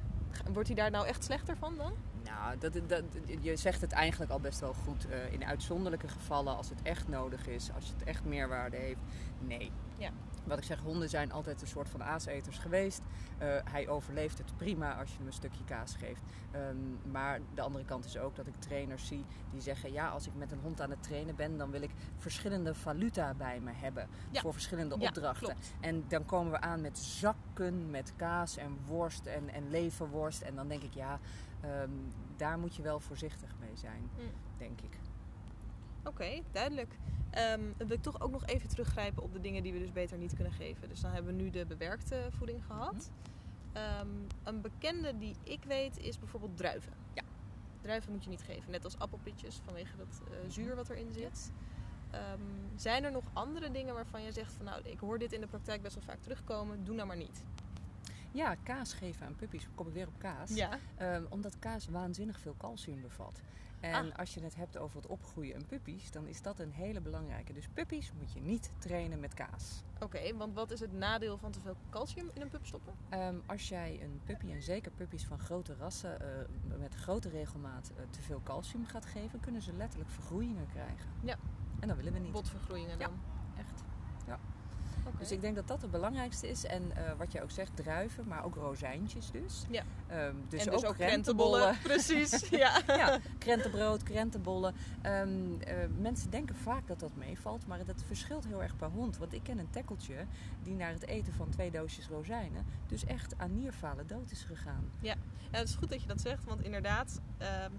[0.53, 1.93] wordt hij daar nou echt slechter van dan?
[2.23, 3.03] Nou, dat, dat,
[3.41, 5.07] je zegt het eigenlijk al best wel goed.
[5.09, 9.01] Eh, in uitzonderlijke gevallen, als het echt nodig is, als het echt meerwaarde heeft,
[9.39, 9.71] nee.
[9.97, 10.09] Ja.
[10.47, 13.01] Wat ik zeg, honden zijn altijd een soort van aaseters geweest.
[13.37, 16.21] Eh, hij overleeft het prima als je hem een stukje kaas geeft.
[16.51, 19.91] Ehm, maar de andere kant is ook dat ik trainers zie die zeggen...
[19.91, 21.57] ja, als ik met een hond aan het trainen ben...
[21.57, 24.41] dan wil ik verschillende valuta bij me hebben Ja.
[24.41, 25.55] voor verschillende opdrachten.
[25.79, 30.41] En dan komen we aan met zakken met kaas en worst en, en leverworst.
[30.41, 31.19] En dan denk ik, ja,
[31.61, 31.89] ehm,
[32.37, 34.31] daar moet je wel voorzichtig mee zijn, Mm.
[34.57, 34.97] denk ik.
[36.07, 36.97] Oké, duidelijk.
[37.29, 39.91] Ehm, dan wil ik toch ook nog even teruggrijpen op de dingen die we dus
[39.91, 40.89] beter niet kunnen geven.
[40.89, 43.11] Dus dan hebben we nu de bewerkte voeding gehad.
[43.73, 44.07] Ehm,
[44.43, 46.93] een bekende die ik weet is bijvoorbeeld druiven.
[47.13, 47.23] Ja.
[47.81, 51.51] Druiven moet je niet geven, net als appelpitjes vanwege dat eh, zuur wat erin zit.
[52.11, 52.41] Ehm,
[52.75, 55.47] zijn er nog andere dingen waarvan je zegt van nou, ik hoor dit in de
[55.47, 57.43] praktijk best wel vaak terugkomen, doe nou maar niet.
[58.31, 59.67] Ja, kaas geven aan puppies.
[59.75, 60.55] Kom ik weer op kaas.
[60.55, 60.79] Ja.
[61.29, 63.41] Omdat kaas waanzinnig veel calcium bevat.
[63.79, 67.01] En als je het hebt over het opgroeien en puppies, dan is dat een hele
[67.01, 67.53] belangrijke.
[67.53, 69.83] Dus puppies moet je niet trainen met kaas.
[69.99, 72.93] Oké, want wat is het nadeel van te veel calcium in een pup stoppen?
[73.09, 77.91] Ehm, als jij een puppy, en zeker puppies van grote rassen, eh, met grote regelmaat
[77.95, 81.09] eh, te veel calcium gaat geven, kunnen ze letterlijk vergroeien krijgen.
[81.23, 81.37] Ja.
[81.79, 82.31] En dat willen we niet.
[82.31, 83.19] Botvergroeien dan?
[83.57, 83.83] Echt.
[84.27, 84.39] Ja.
[85.19, 86.65] Dus ik denk dat dat het belangrijkste is.
[86.65, 89.65] En eh, wat je ook zegt, druiven, maar ook rozijntjes dus.
[89.69, 89.83] Ja.
[90.07, 91.59] Ehm, dus, en dus ook, ook krentenbollen.
[91.61, 91.77] krentenbollen.
[91.81, 92.81] Precies, ja.
[92.87, 94.73] ja, krentenbrood, krentenbollen.
[95.01, 99.17] Ehm, eh, mensen denken vaak dat dat meevalt, maar dat verschilt heel erg per hond.
[99.17, 100.25] Want ik ken een tekkeltje
[100.63, 104.91] die naar het eten van twee doosjes rozijnen dus echt aan nierfalen dood is gegaan.
[104.99, 105.15] Ja,
[105.51, 107.71] het is goed dat je dat zegt, want inderdaad, ehm,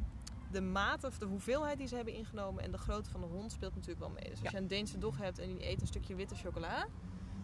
[0.50, 3.52] de mate of de hoeveelheid die ze hebben ingenomen en de grootte van de hond
[3.52, 4.22] speelt natuurlijk wel mee.
[4.24, 4.50] Dus als Ja.
[4.50, 6.86] je een Deense dog hebt en die eet een stukje witte chocola,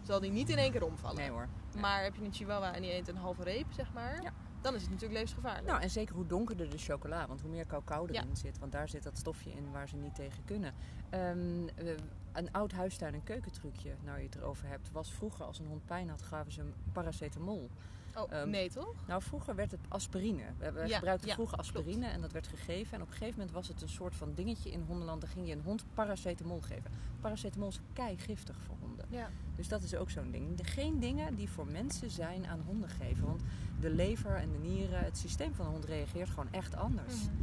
[0.05, 1.17] zal die niet in één keer omvallen.
[1.17, 1.47] Nee hoor.
[1.73, 1.81] Nee.
[1.81, 4.31] Maar heb je een chihuahua en die eet een halve reep, zeg maar, Ja.
[4.61, 5.67] dan is het natuurlijk levensgevaarlijk.
[5.67, 8.35] Nou, en zeker hoe donkerder de chocola, want hoe meer cacao erin Ja.
[8.35, 10.73] zit, want daar zit dat stofje in waar ze niet tegen kunnen.
[11.09, 11.93] Ehm, eh,
[12.33, 15.85] een oud huistuin- en keukentrucje, nou je het erover hebt, was vroeger als een hond
[15.85, 17.69] pijn had, gaven ze hem paracetamol.
[18.15, 18.93] oh, ehm, nee toch?
[19.07, 20.43] Nou, vroeger werd het aspirine.
[20.57, 22.93] We, we Ja, gebruikten ja, vroeger aspirine en dat werd gegeven.
[22.93, 25.21] En op een gegeven moment was het een soort van dingetje in hondenland.
[25.21, 26.91] Dan ging je een hond paracetamol geven.
[27.21, 28.94] Paracetamol is kei giftig voor honden.
[29.15, 29.29] Ja.
[29.55, 30.55] Dus dat is ook zo'n ding.
[30.57, 33.25] De- Geen dingen die voor mensen zijn aan honden geven.
[33.25, 33.41] Want
[33.79, 37.23] de lever en de nieren, het systeem van de hond reageert gewoon echt anders.
[37.23, 37.33] Mhm.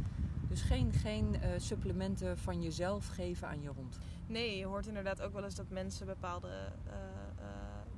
[0.47, 3.99] Dus geen, geen eh, supplementen van jezelf geven aan je hond.
[4.27, 7.45] Nee, je hoort inderdaad ook wel eens dat mensen bepaalde eh, eh,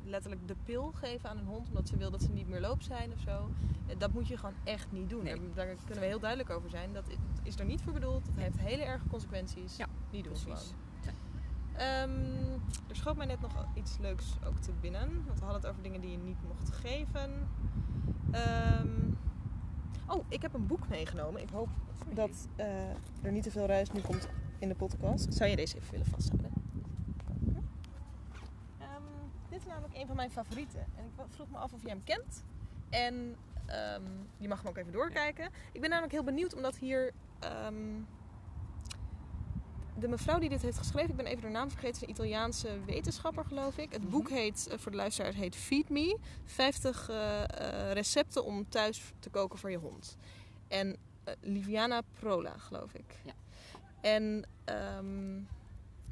[0.04, 2.82] letterlijk de pil geven aan een hond omdat ze wil dat ze niet meer loop
[2.82, 3.50] zijn of zo.
[3.98, 5.24] Dat moet je gewoon echt niet doen.
[5.24, 5.36] Nee.
[5.54, 6.94] Daar, daar kunnen we heel duidelijk over zijn.
[6.94, 7.06] Dat
[7.44, 8.26] is er niet voor bedoeld.
[8.26, 9.78] Dat heeft hele erge consequenties.
[9.78, 10.62] Ja, niet doen precies.
[10.64, 10.84] gewoon.
[11.78, 12.54] Ehm,
[12.88, 15.24] er schoot mij net nog iets leuks ook te binnen.
[15.26, 17.48] Want we hadden het over dingen die je niet mocht geven.
[18.32, 19.12] Ehm,
[20.08, 21.42] oh, ik heb een boek meegenomen.
[21.42, 21.70] Ik hoop
[22.14, 22.90] dat eh,
[23.22, 24.28] er niet te veel ruis nu komt
[24.60, 25.34] in de podcast.
[25.34, 26.52] Zou je deze even willen vasthouden?
[28.80, 29.02] Ehm,
[29.50, 30.86] dit is namelijk een van mijn favorieten.
[30.96, 32.44] En ik vroeg me af of je hem kent.
[32.90, 33.36] En
[34.38, 35.50] je mag hem ook even doorkijken.
[35.72, 37.14] Ik ben namelijk heel benieuwd omdat hier...
[39.99, 42.79] de mevrouw die dit heeft geschreven, ik ben even haar naam vergeten, is een Italiaanse
[42.86, 43.91] wetenschapper geloof ik.
[43.91, 44.12] Het Mhm.
[44.12, 46.17] boek heet, eh, voor de luisteraars, heet Feed Me.
[46.45, 50.17] 50 eh, eh, recepten om thuis te koken voor je hond.
[50.67, 50.95] En
[51.41, 53.15] Liviana Prola, geloof ik.
[53.23, 53.34] Ja.
[54.01, 55.38] En ehm,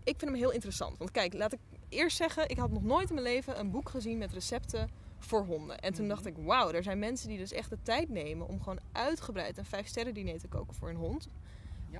[0.04, 0.98] ik vind hem heel interessant.
[0.98, 3.90] Want kijk, laat ik eerst zeggen, ik had nog nooit in mijn leven een boek
[3.90, 5.80] gezien met recepten voor honden.
[5.80, 6.14] En toen Mhm.
[6.14, 9.58] dacht ik, wauw, er zijn mensen die dus echt de tijd nemen om gewoon uitgebreid
[9.58, 11.28] een vijf sterren diner te koken voor hun hond.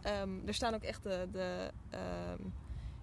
[0.02, 0.22] Ja.
[0.22, 1.28] Ehm, er staan ook echt de.
[1.32, 2.42] de ehm,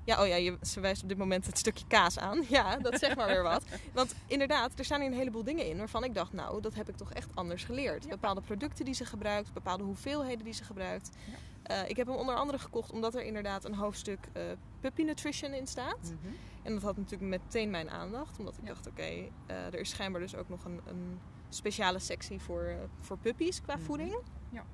[0.04, 2.42] ja, oh ja, je, ze wijst op dit moment het stukje kaas aan.
[2.48, 3.64] Ja, dat zegt maar weer wat.
[3.92, 6.88] Want inderdaad, er staan hier een heleboel dingen in waarvan ik dacht, nou, dat heb
[6.88, 8.04] ik toch echt anders geleerd.
[8.04, 8.10] Ja.
[8.10, 11.10] Bepaalde producten die ze gebruikt, bepaalde hoeveelheden die ze gebruikt.
[11.62, 14.42] Eh, ik heb hem onder andere gekocht omdat er inderdaad een hoofdstuk eh,
[14.80, 15.98] puppy nutrition in staat.
[16.02, 16.34] Mhm.
[16.62, 18.38] En dat had natuurlijk meteen mijn aandacht.
[18.38, 18.68] Omdat ik Ja.
[18.68, 19.28] dacht, oké, eh,
[19.66, 23.84] er is schijnbaar dus ook nog een, een speciale sectie voor, voor puppies qua Mhm.
[23.84, 24.16] voeding.
[24.50, 24.64] Ja.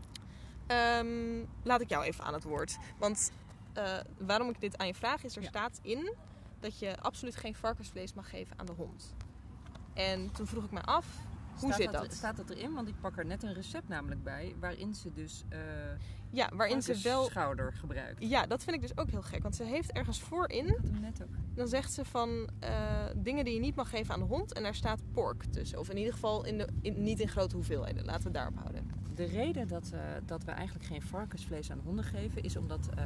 [0.66, 2.76] Ehm, laat ik jou even aan het woord.
[2.98, 3.32] Want
[3.72, 5.48] eh, waarom ik dit aan je vraag is, er Ja.
[5.48, 6.14] staat in
[6.60, 9.14] dat je absoluut geen varkensvlees mag geven aan de hond.
[9.94, 11.06] En toen vroeg ik me af,
[11.50, 12.12] hoe Staat zit dat?
[12.12, 12.74] Staat dat erin?
[12.74, 15.58] Want ik pak er net een recept namelijk bij waarin ze dus eh
[16.30, 17.24] Ja, waarin ze wel...
[17.24, 18.22] schouder gebruikt.
[18.28, 19.42] Ja, dat vind ik dus ook heel gek.
[19.42, 21.28] Want ze heeft ergens voorin Ik had hem net ook.
[21.54, 24.52] Dan zegt ze van eh, dingen die je niet mag geven aan de hond.
[24.52, 25.78] En daar staat pork tussen.
[25.78, 28.04] Of in ieder geval in de, in, niet in grote hoeveelheden.
[28.04, 28.90] Laten we het daarop houden.
[29.16, 33.04] De reden dat, eh, dat we eigenlijk geen varkensvlees aan honden geven, is omdat eh,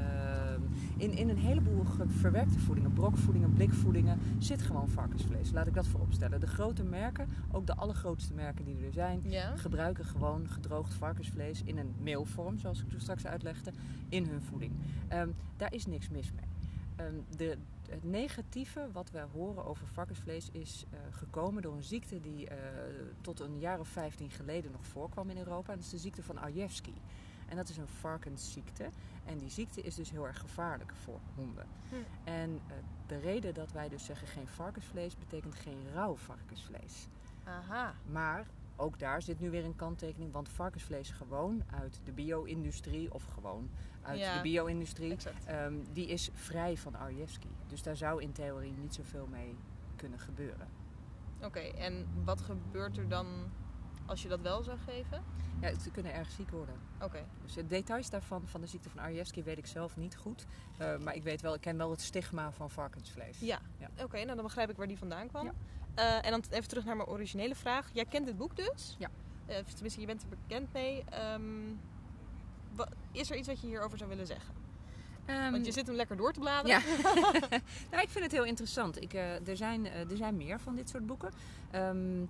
[0.97, 5.51] in, in een heleboel verwerkte voedingen, brokvoedingen, blikvoedingen, zit gewoon varkensvlees.
[5.51, 6.41] Laat ik dat vooropstellen.
[6.41, 9.57] De grote merken, ook de allergrootste merken die er zijn, Ja?
[9.57, 13.73] gebruiken gewoon gedroogd varkensvlees in een meelvorm, zoals ik toen straks uitlegde,
[14.09, 14.73] in hun voeding.
[15.09, 16.50] Ehm, daar is niks mis mee.
[17.01, 17.57] Ehm, de,
[17.89, 22.57] het negatieve wat we horen over varkensvlees is eh, gekomen door een ziekte die eh,
[23.21, 25.71] tot een jaar of 15 geleden nog voorkwam in Europa.
[25.73, 26.95] En dat is de ziekte van Arjevski.
[27.49, 28.91] En dat is een varkensziekte.
[29.25, 31.67] En die ziekte is dus heel erg gevaarlijk voor honden.
[31.89, 31.95] Hm.
[32.25, 32.75] En eh,
[33.07, 37.07] de reden dat wij dus zeggen geen varkensvlees betekent geen rauw varkensvlees.
[37.45, 37.95] Aha.
[38.11, 38.47] Maar
[38.81, 43.71] ook daar zit nu weer een kanttekening, want varkensvlees gewoon uit de bio-industrie of gewoon
[44.03, 44.37] uit Ja.
[44.37, 47.49] de bio-industrie, ehm, die is vrij van Arjevski.
[47.67, 49.57] Dus daar zou in theorie niet zoveel mee
[49.97, 50.69] kunnen gebeuren.
[51.43, 53.27] Oké, en wat gebeurt er dan
[54.07, 55.23] als je dat wel zou geven?
[55.61, 56.75] Ja, ze kunnen erg ziek worden.
[57.03, 57.25] Oké.
[57.43, 60.47] Dus de details daarvan, van de ziekte van Arjewski, weet ik zelf niet goed.
[60.81, 63.39] Uh, maar ik weet wel, ik ken wel het stigma van varkensvlees.
[63.41, 63.91] Ja, Ja.
[64.05, 65.45] oké, nou dan begrijp ik waar die vandaan kwam.
[65.45, 65.53] Ja.
[66.01, 67.89] Eh, en dan even terug naar mijn originele vraag.
[67.93, 68.97] Jij kent dit boek dus?
[68.99, 69.09] Ja.
[69.47, 71.05] Eh, tenminste, je bent er bekend mee.
[71.11, 71.43] Ehm,
[72.77, 74.55] wa- is er iets wat je hierover zou willen zeggen?
[75.27, 76.81] Ehm, Want je zit hem lekker door te bladeren.
[76.81, 76.95] Ja,
[77.91, 79.03] nou, ik vind het heel interessant.
[79.03, 81.31] Ik, eh, er, zijn, er zijn meer van dit soort boeken.
[81.71, 82.23] Ehm,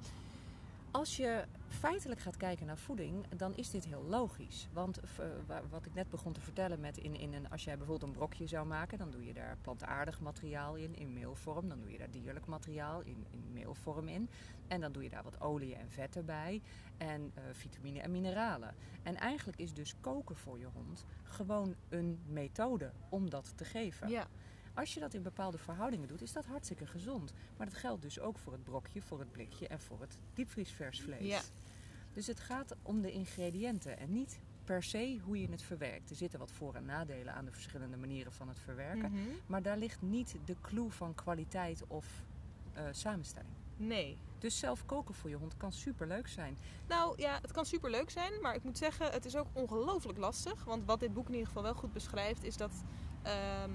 [0.90, 4.68] als je feitelijk gaat kijken naar voeding, dan is dit heel logisch.
[4.72, 7.76] Want eh, wa- wat ik net begon te vertellen, met in, in een, als jij
[7.76, 11.68] bijvoorbeeld een brokje zou maken, dan doe je daar plantaardig materiaal in, in meelvorm.
[11.68, 14.28] Dan doe je daar dierlijk materiaal in, in meelvorm in.
[14.68, 16.62] En dan doe je daar wat olie en vetten bij.
[16.96, 18.74] En eh, vitamine en mineralen.
[19.02, 24.08] En eigenlijk is dus koken voor je hond gewoon een methode om dat te geven.
[24.08, 24.26] Ja.
[24.74, 27.32] Als je dat in bepaalde verhoudingen doet, is dat hartstikke gezond.
[27.56, 31.00] Maar dat geldt dus ook voor het brokje, voor het blikje en voor het diepvriesvers
[31.00, 31.26] vlees.
[31.26, 31.40] Ja.
[32.12, 36.10] Dus het gaat om de ingrediënten en niet per se hoe je het verwerkt.
[36.10, 39.12] Er zitten wat voor- en nadelen aan de verschillende manieren van het verwerken.
[39.12, 39.20] Mhm.
[39.46, 42.06] Maar daar ligt niet de clue van kwaliteit of
[42.72, 43.52] eh, samenstelling.
[43.76, 44.18] Nee.
[44.38, 46.56] Dus zelf koken voor je hond kan super leuk zijn.
[46.88, 50.18] Nou ja, het kan super leuk zijn, maar ik moet zeggen, het is ook ongelooflijk
[50.18, 50.64] lastig.
[50.64, 52.72] Want wat dit boek in ieder geval wel goed beschrijft, is dat
[53.22, 53.70] ehm,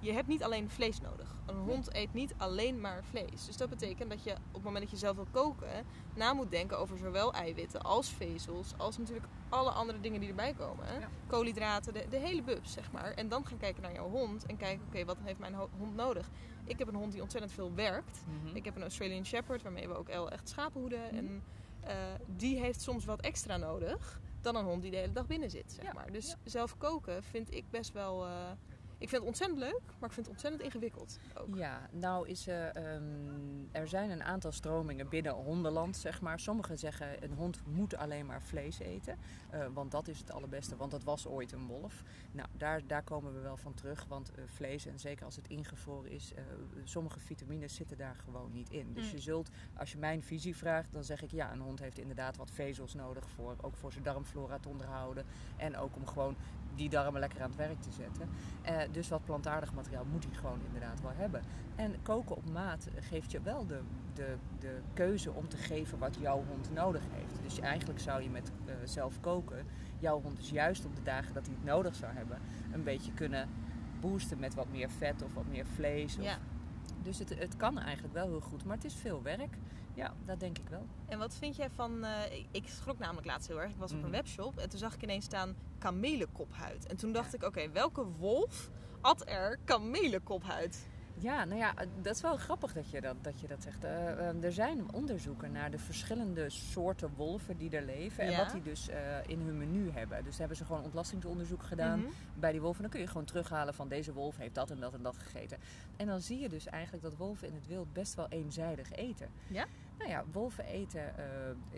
[0.00, 1.34] je hebt niet alleen vlees nodig.
[1.46, 3.46] Een hond eet niet alleen maar vlees.
[3.46, 5.84] Dus dat betekent dat je op het moment dat je zelf wil koken,
[6.14, 10.54] na moet denken over zowel eiwitten als vezels, als natuurlijk alle andere dingen die erbij
[10.54, 11.00] komen.
[11.00, 11.08] Ja.
[11.26, 13.10] Koolhydraten, de, de hele bubs, zeg maar.
[13.12, 15.94] En dan gaan kijken naar jouw hond en kijken, oké, wat heeft mijn ho- hond
[15.94, 16.30] nodig?
[16.64, 18.18] Ik heb een hond die ontzettend veel werkt.
[18.52, 21.00] Ik heb een Australian Shepherd waarmee we ook echt schapen hoeden.
[21.06, 21.16] Mhm.
[21.16, 21.42] En
[21.80, 21.94] eh,
[22.26, 25.72] die heeft soms wat extra nodig dan een hond die de hele dag binnen zit.
[25.72, 26.12] Zeg Ja, maar.
[26.12, 26.36] Dus ja.
[26.44, 28.24] zelf koken vind ik best wel.
[28.26, 28.32] eh,
[28.98, 31.56] ik vind het ontzettend leuk, maar ik vind het ontzettend ingewikkeld ook.
[31.56, 33.02] Ja, nou is er, ehm,
[33.72, 36.40] er zijn een aantal stromingen binnen hondenland, zeg maar.
[36.40, 39.18] Sommigen zeggen een hond moet alleen maar vlees eten,
[39.50, 42.02] eh, want dat is het allerbeste, want dat was ooit een wolf.
[42.32, 45.48] Nou, daar, daar komen we wel van terug, want eh, vlees, en zeker als het
[45.48, 46.42] ingevroren is, eh,
[46.84, 48.92] sommige vitamines zitten daar gewoon niet in.
[48.94, 49.10] Dus Mm.
[49.12, 52.36] je zult, als je mijn visie vraagt, dan zeg ik ja, een hond heeft inderdaad
[52.36, 55.24] wat vezels nodig voor, ook voor zijn darmflora te onderhouden.
[55.56, 56.36] En ook om gewoon
[56.78, 58.28] die darmen lekker aan het werk te zetten.
[58.62, 61.42] Eh, dus wat plantaardig materiaal moet hij gewoon inderdaad wel hebben.
[61.76, 63.80] En koken op maat geeft je wel de,
[64.14, 67.42] de, de keuze om te geven wat jouw hond nodig heeft.
[67.42, 69.66] Dus eigenlijk zou je met eh, zelf koken
[69.98, 72.38] jouw hond dus juist op de dagen dat hij het nodig zou hebben,
[72.72, 73.48] een beetje kunnen
[74.00, 76.16] boosten met wat meer vet of wat meer vlees.
[76.16, 76.24] Of...
[76.24, 76.38] Ja.
[77.02, 79.56] Dus het, het kan eigenlijk wel heel goed, maar het is veel werk.
[79.98, 80.86] Ja, dat denk ik wel.
[81.06, 82.04] En wat vind jij van.
[82.04, 83.70] eh, ik- schrok namelijk laatst heel erg.
[83.70, 84.06] Ik was op Mhm.
[84.06, 86.86] een webshop en toen zag ik ineens staan kamelenkophuid.
[86.86, 87.38] En toen dacht Ja.
[87.38, 90.86] ik, oké, welke wolf at er kamelenkophuid?
[91.20, 93.84] Ja, nou ja, dat is wel grappig dat je dat, dat, je dat zegt.
[93.84, 98.24] Eh, eh, er zijn onderzoeken naar de verschillende soorten wolven die er leven.
[98.24, 98.38] En Ja.
[98.44, 100.24] wat die dus eh, in hun menu hebben.
[100.24, 102.08] Dus hebben ze gewoon ontlastingsonderzoek gedaan Mhm.
[102.34, 102.82] bij die wolven.
[102.82, 105.58] Dan kun je gewoon terughalen van deze wolf heeft dat en dat en dat gegeten.
[105.96, 109.28] En dan zie je dus eigenlijk dat wolven in het wild best wel eenzijdig eten.
[109.46, 109.66] Ja?
[109.98, 111.24] Nou ja, wolven eten, eh,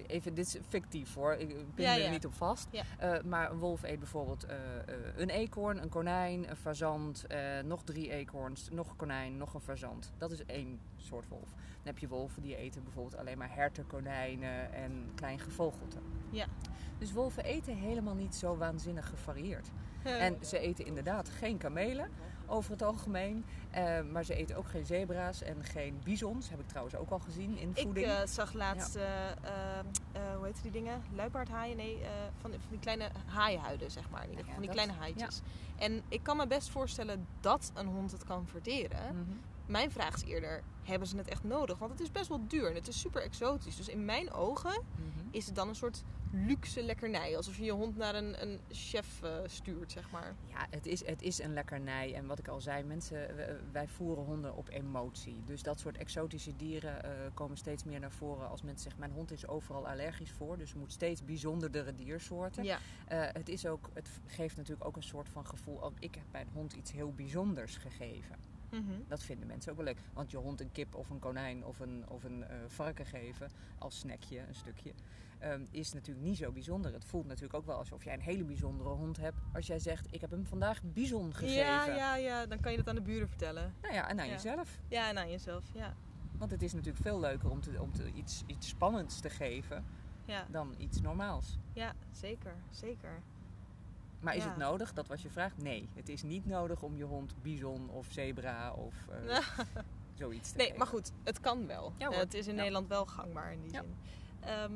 [0.06, 2.10] even, dit is fictief hoor, ik pin Ja, er ja.
[2.10, 2.68] niet op vast.
[2.70, 2.82] Ja.
[2.98, 4.56] Eh, maar een wolf eet bijvoorbeeld eh,
[5.16, 7.26] een eekhoorn, een konijn, een fazant,
[7.64, 10.12] nog drie eekhoorns, nog een konijn, nog een fazant.
[10.18, 11.48] Dat is één soort wolf.
[11.50, 15.98] Dan heb je wolven die eten bijvoorbeeld alleen maar herten, konijnen en klein gevogelte.
[16.30, 16.46] Ja.
[16.98, 19.70] Dus wolven eten helemaal niet zo waanzinnig gevarieerd.
[20.02, 22.10] En ze eten inderdaad geen kamelen
[22.50, 23.44] over het algemeen.
[23.70, 26.50] Eh, maar ze eten ook geen zebra's en geen bizons.
[26.50, 28.06] Heb ik trouwens ook al gezien in Ik voeding.
[28.06, 29.78] eh, zag laatst, eh, eh,
[30.12, 31.02] eh, hoe heet die dingen?
[31.14, 31.76] Luipaardhaaien?
[31.76, 31.98] Nee,
[32.40, 34.22] van, van die kleine haaienhuiden, zeg maar.
[34.24, 35.40] In ieder Ja, van die dat- kleine haaitjes.
[35.78, 39.14] En ik kan me best voorstellen dat een hond het kan verteren.
[39.16, 39.36] Mhm.
[39.66, 41.78] Mijn vraag is eerder, hebben ze het echt nodig?
[41.78, 43.76] Want het is best wel duur en het is super exotisch.
[43.76, 45.26] Dus in mijn ogen Mhm.
[45.30, 47.36] is het dan een soort luxe lekkernij.
[47.36, 50.34] Alsof je je hond naar een, een chef eh, stuurt, zeg maar.
[50.48, 52.14] Ja, het is, het is een lekkernij.
[52.14, 55.36] En wat ik al zei, mensen, w- wij voeren honden op emotie.
[55.44, 59.12] Dus dat soort exotische dieren eh, komen steeds meer naar voren als mensen zeggen: Mijn
[59.12, 60.58] hond is overal allergisch voor.
[60.58, 62.64] Dus moet steeds bijzonderdere diersoorten.
[62.64, 66.14] Ja, Eh, het, is ook, het geeft natuurlijk ook een soort van gevoel: oh, ik
[66.14, 68.36] heb mijn hond iets heel bijzonders gegeven.
[68.70, 68.92] Mhm.
[69.08, 70.00] Dat vinden mensen ook wel leuk.
[70.12, 73.50] Want je hond een kip of een konijn of een, of een eh, varken geven
[73.78, 74.92] als snackje, een stukje,
[75.40, 76.92] ehm, is natuurlijk niet zo bijzonder.
[76.92, 79.36] Het voelt natuurlijk ook wel alsof jij een hele bijzondere hond hebt.
[79.52, 81.64] Als jij zegt, ik heb hem vandaag bison gegeven.
[81.64, 83.74] ja, ja, ja, dan kan je dat aan de buren vertellen.
[83.82, 84.32] Nou ja, en aan Ja.
[84.32, 84.78] jezelf.
[84.88, 85.94] Ja, en aan jezelf, ja.
[86.38, 89.84] Want het is natuurlijk veel leuker om, te, om te iets, iets spannends te geven
[90.24, 91.58] Ja, dan iets normaals.
[91.72, 93.22] ja zeker, zeker.
[94.20, 94.48] Maar is Ja.
[94.48, 94.92] het nodig?
[94.92, 95.56] Dat was je vraag.
[95.56, 99.38] Nee, het is niet nodig om je hond bison of zebra of eh,
[100.14, 100.78] zoiets te Nee, geven.
[100.78, 101.92] maar goed, het kan wel.
[101.98, 102.54] Ja, het is in.
[102.54, 103.80] Nederland wel gangbaar in die Ja.
[103.80, 103.96] zin.
[104.40, 104.72] Ehm,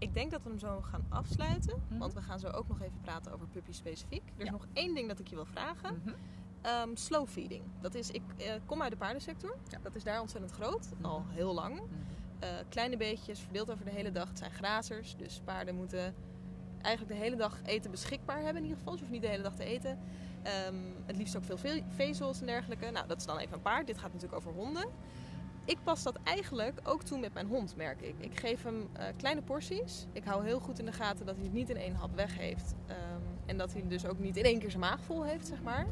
[0.00, 1.82] Ik denk dat we hem zo gaan afsluiten.
[1.88, 1.98] Mhm.
[1.98, 4.22] Want we gaan zo ook nog even praten over puppy specifiek.
[4.34, 4.50] Er is Ja.
[4.50, 6.00] nog één ding dat ik je wil vragen.
[6.04, 6.14] Mhm.
[6.62, 7.62] Ehm, slow feeding.
[7.80, 9.56] Dat is, ik eh, kom uit de paardensector.
[9.68, 9.78] Ja.
[9.82, 10.88] Dat is daar ontzettend groot.
[10.96, 11.04] Mhm.
[11.04, 11.80] Al heel lang.
[12.38, 14.28] Eh, kleine beetjes, verdeeld over de hele dag.
[14.28, 15.16] Het zijn grazers.
[15.16, 16.14] Dus paarden moeten
[16.82, 18.92] eigenlijk de hele dag eten beschikbaar hebben in ieder geval.
[18.92, 19.98] Dus je hoeft niet de hele dag te eten.
[20.42, 20.74] Ehm,
[21.06, 22.90] het liefst ook veel ve- vezels en dergelijke.
[22.90, 23.86] Nou, dat is dan even een paard.
[23.86, 24.88] Dit gaat natuurlijk over honden.
[25.68, 28.14] Ik pas dat eigenlijk ook toe met mijn hond, merk ik.
[28.18, 30.06] Ik geef hem eh, kleine porties.
[30.12, 32.36] Ik hou heel goed in de gaten dat hij het niet in één hap weg
[32.36, 32.74] heeft.
[32.86, 32.98] Ehm,
[33.46, 35.86] en dat hij dus ook niet in één keer zijn maag vol heeft, zeg maar.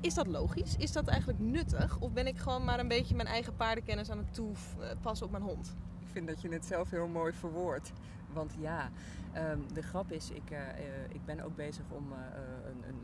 [0.00, 0.76] Is dat logisch?
[0.76, 1.98] Is dat eigenlijk nuttig?
[1.98, 5.44] Of ben ik gewoon maar een beetje mijn eigen paardenkennis aan het toepassen op mijn
[5.44, 5.76] hond?
[6.00, 7.92] Ik vind dat je het zelf heel mooi verwoordt.
[8.32, 8.90] Want ja,
[9.32, 10.76] ehm, de grap is, ik, eh, eh,
[11.08, 13.00] ik ben ook bezig om een, een,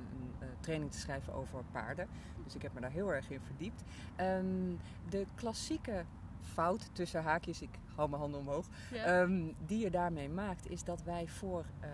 [0.60, 2.08] training te schrijven over paarden.
[2.44, 3.82] Dus ik heb me daar heel erg in verdiept.
[4.16, 4.74] Ehm,
[5.08, 6.04] de klassieke
[6.42, 11.03] fout tussen haakjes, ik hou mijn handen omhoog, Ehm, die je daarmee maakt, is dat
[11.03, 11.88] wij, voor, eh,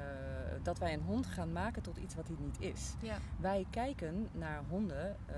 [0.63, 2.95] dat wij een hond gaan maken tot iets wat hij niet is.
[3.01, 3.17] ja.
[3.41, 5.37] Wij kijken naar honden eh,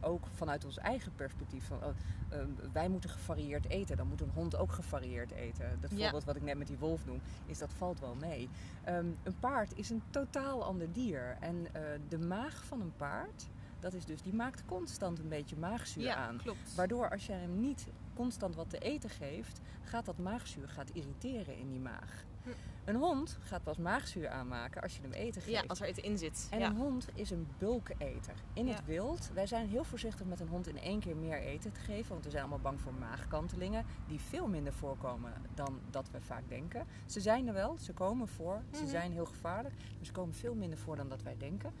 [0.00, 1.66] ook vanuit ons eigen perspectief.
[1.66, 1.88] Van, oh,
[2.28, 5.78] ehm, wij moeten gevarieerd eten, dan moet een hond ook gevarieerd eten.
[5.80, 5.96] Dat Ja.
[5.96, 8.48] voorbeeld wat ik net met die wolf noem, is dat valt wel mee.
[8.84, 11.36] Ehm, een paard is een totaal ander dier.
[11.40, 13.48] En eh, de maag van een paard,
[13.80, 16.36] dat is dus, die maakt constant een beetje maagzuur ja, aan.
[16.36, 16.74] klopt.
[16.74, 21.58] Waardoor als jij hem niet constant wat te eten geeft, gaat dat maagzuur gaat irriteren
[21.58, 22.24] in die maag.
[22.42, 22.48] Hm.
[22.84, 25.56] Een hond gaat pas maagzuur aanmaken als je hem eten geeft.
[25.60, 26.48] Ja, als er eten in zit.
[26.50, 26.66] En ja.
[26.66, 28.34] een hond is een bulketer.
[28.52, 28.74] In Ja.
[28.74, 31.80] het wild, wij zijn heel voorzichtig met een hond in één keer meer eten te
[31.80, 32.08] geven.
[32.12, 33.84] Want we zijn allemaal bang voor maagkantelingen.
[34.08, 36.86] Die veel minder voorkomen dan dat we vaak denken.
[37.06, 38.62] Ze zijn er wel, ze komen voor.
[38.72, 38.90] Ze Mhm.
[38.90, 39.74] zijn heel gevaarlijk.
[39.76, 41.72] Maar ze komen veel minder voor dan dat wij denken.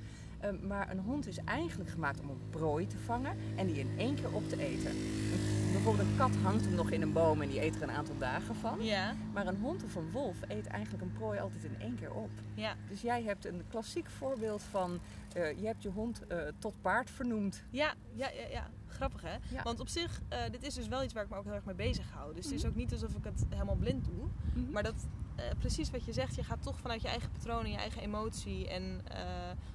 [0.44, 3.36] Ehm, maar een hond is eigenlijk gemaakt om een prooi te vangen.
[3.56, 4.90] En die in één keer op te eten.
[4.90, 7.90] Een- bijvoorbeeld een kat hangt hem nog in een boom en die eet er een
[7.90, 8.82] aantal dagen van.
[8.84, 12.12] Ja, Maar een hond of een wolf eet eigenlijk een prooi altijd in één keer
[12.12, 12.30] op.
[12.54, 12.74] ja.
[12.88, 14.98] Dus jij hebt een klassiek voorbeeld van,
[15.34, 17.62] eh, je hebt je hond eh, tot paard vernoemd.
[17.70, 18.66] Ja, ja, ja, ja.
[18.88, 19.34] Grappig hè?
[19.54, 19.62] Ja.
[19.62, 21.64] Want op zich, eh, dit is dus wel iets waar ik me ook heel erg
[21.64, 22.34] mee bezig hou.
[22.34, 22.70] Dus het is Mhm.
[22.70, 24.24] ook niet alsof ik het helemaal blind doe.
[24.70, 24.94] Maar dat,
[25.36, 28.02] eh, precies wat je zegt, je gaat toch vanuit je eigen patroon en je eigen
[28.02, 28.68] emotie.
[28.68, 29.20] En eh,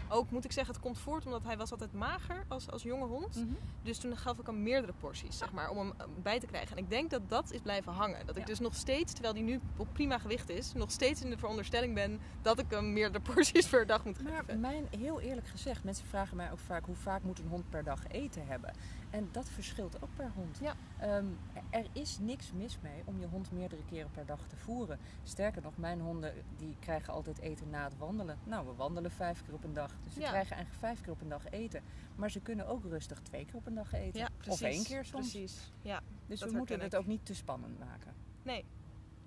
[0.09, 3.05] ook moet ik zeggen, het komt voort omdat hij was altijd mager als, als jonge
[3.05, 3.35] hond.
[3.35, 3.45] Mhm.
[3.83, 6.77] Dus toen gaf ik hem meerdere porties, zeg maar, om hem eh, bij te krijgen.
[6.77, 8.25] En ik denk dat dat is blijven hangen.
[8.25, 8.47] Dat ik Ja.
[8.47, 11.93] dus nog steeds, terwijl hij nu op prima gewicht is, nog steeds in de veronderstelling
[11.93, 14.59] ben dat ik hem meerdere porties per dag moet Maar geven.
[14.59, 17.83] mijn, heel eerlijk gezegd, mensen vragen mij ook vaak hoe vaak moet een hond per
[17.83, 18.73] dag eten hebben.
[19.09, 20.57] En dat verschilt ook per hond.
[20.61, 20.75] Ja.
[20.99, 21.25] Ehm,
[21.69, 24.99] er is niks mis mee om je hond meerdere keren per dag te voeren.
[25.23, 28.37] Sterker nog, mijn honden die krijgen altijd eten na het wandelen.
[28.43, 29.95] Nou, we wandelen vijf keer op een dag.
[30.03, 30.27] Dus ze Ja.
[30.29, 31.83] krijgen eigenlijk vijf keer op een dag eten.
[32.15, 34.19] Maar ze kunnen ook rustig twee keer op een dag eten.
[34.19, 34.61] Ja, of precies.
[34.61, 35.31] één keer soms.
[35.31, 36.01] Precies, ja.
[36.27, 38.13] Dus we moeten het ook niet te spannend maken.
[38.43, 38.65] Nee,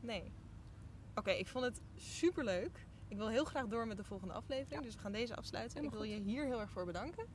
[0.00, 0.32] nee.
[1.14, 2.86] Oké, ik vond het super leuk.
[3.08, 4.86] Ik wil heel graag door met de volgende aflevering, Ja.
[4.86, 5.84] dus we gaan deze afsluiten.
[5.84, 7.26] Ik wil je hier heel erg voor bedanken.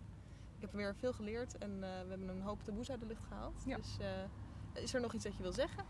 [0.58, 3.24] Ik heb weer veel geleerd en eh, we hebben een hoop taboes uit de lucht
[3.28, 3.62] gehaald.
[3.66, 3.76] Ja.
[3.78, 5.86] Dus eh, is er nog iets dat je wil zeggen?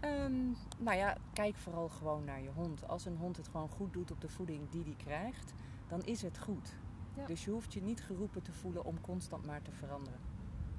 [0.00, 2.88] Ehm, nou ja, kijk vooral gewoon naar je hond.
[2.88, 5.52] Als een hond het gewoon goed doet op de voeding die hij krijgt,
[5.88, 6.74] dan is het goed.
[7.16, 7.26] Ja.
[7.26, 10.20] Dus je hoeft je niet geroepen te voelen om constant maar te veranderen.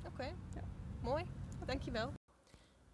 [0.08, 0.64] Oké, Ja.
[1.02, 1.26] mooi.
[1.66, 2.14] Dankjewel.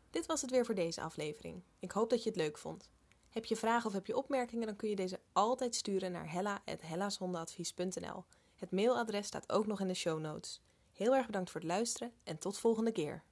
[0.10, 1.64] Dit was het weer voor deze aflevering.
[1.80, 2.90] Ik hoop dat je het leuk vond.
[3.30, 8.24] Heb je vragen of heb je opmerkingen, dan kun je deze altijd sturen naar hella.hellashondenadvies.nl.
[8.60, 10.62] Het mailadres staat ook nog in de show notes.
[10.94, 13.24] Heel erg bedankt voor het luisteren en tot volgende keer.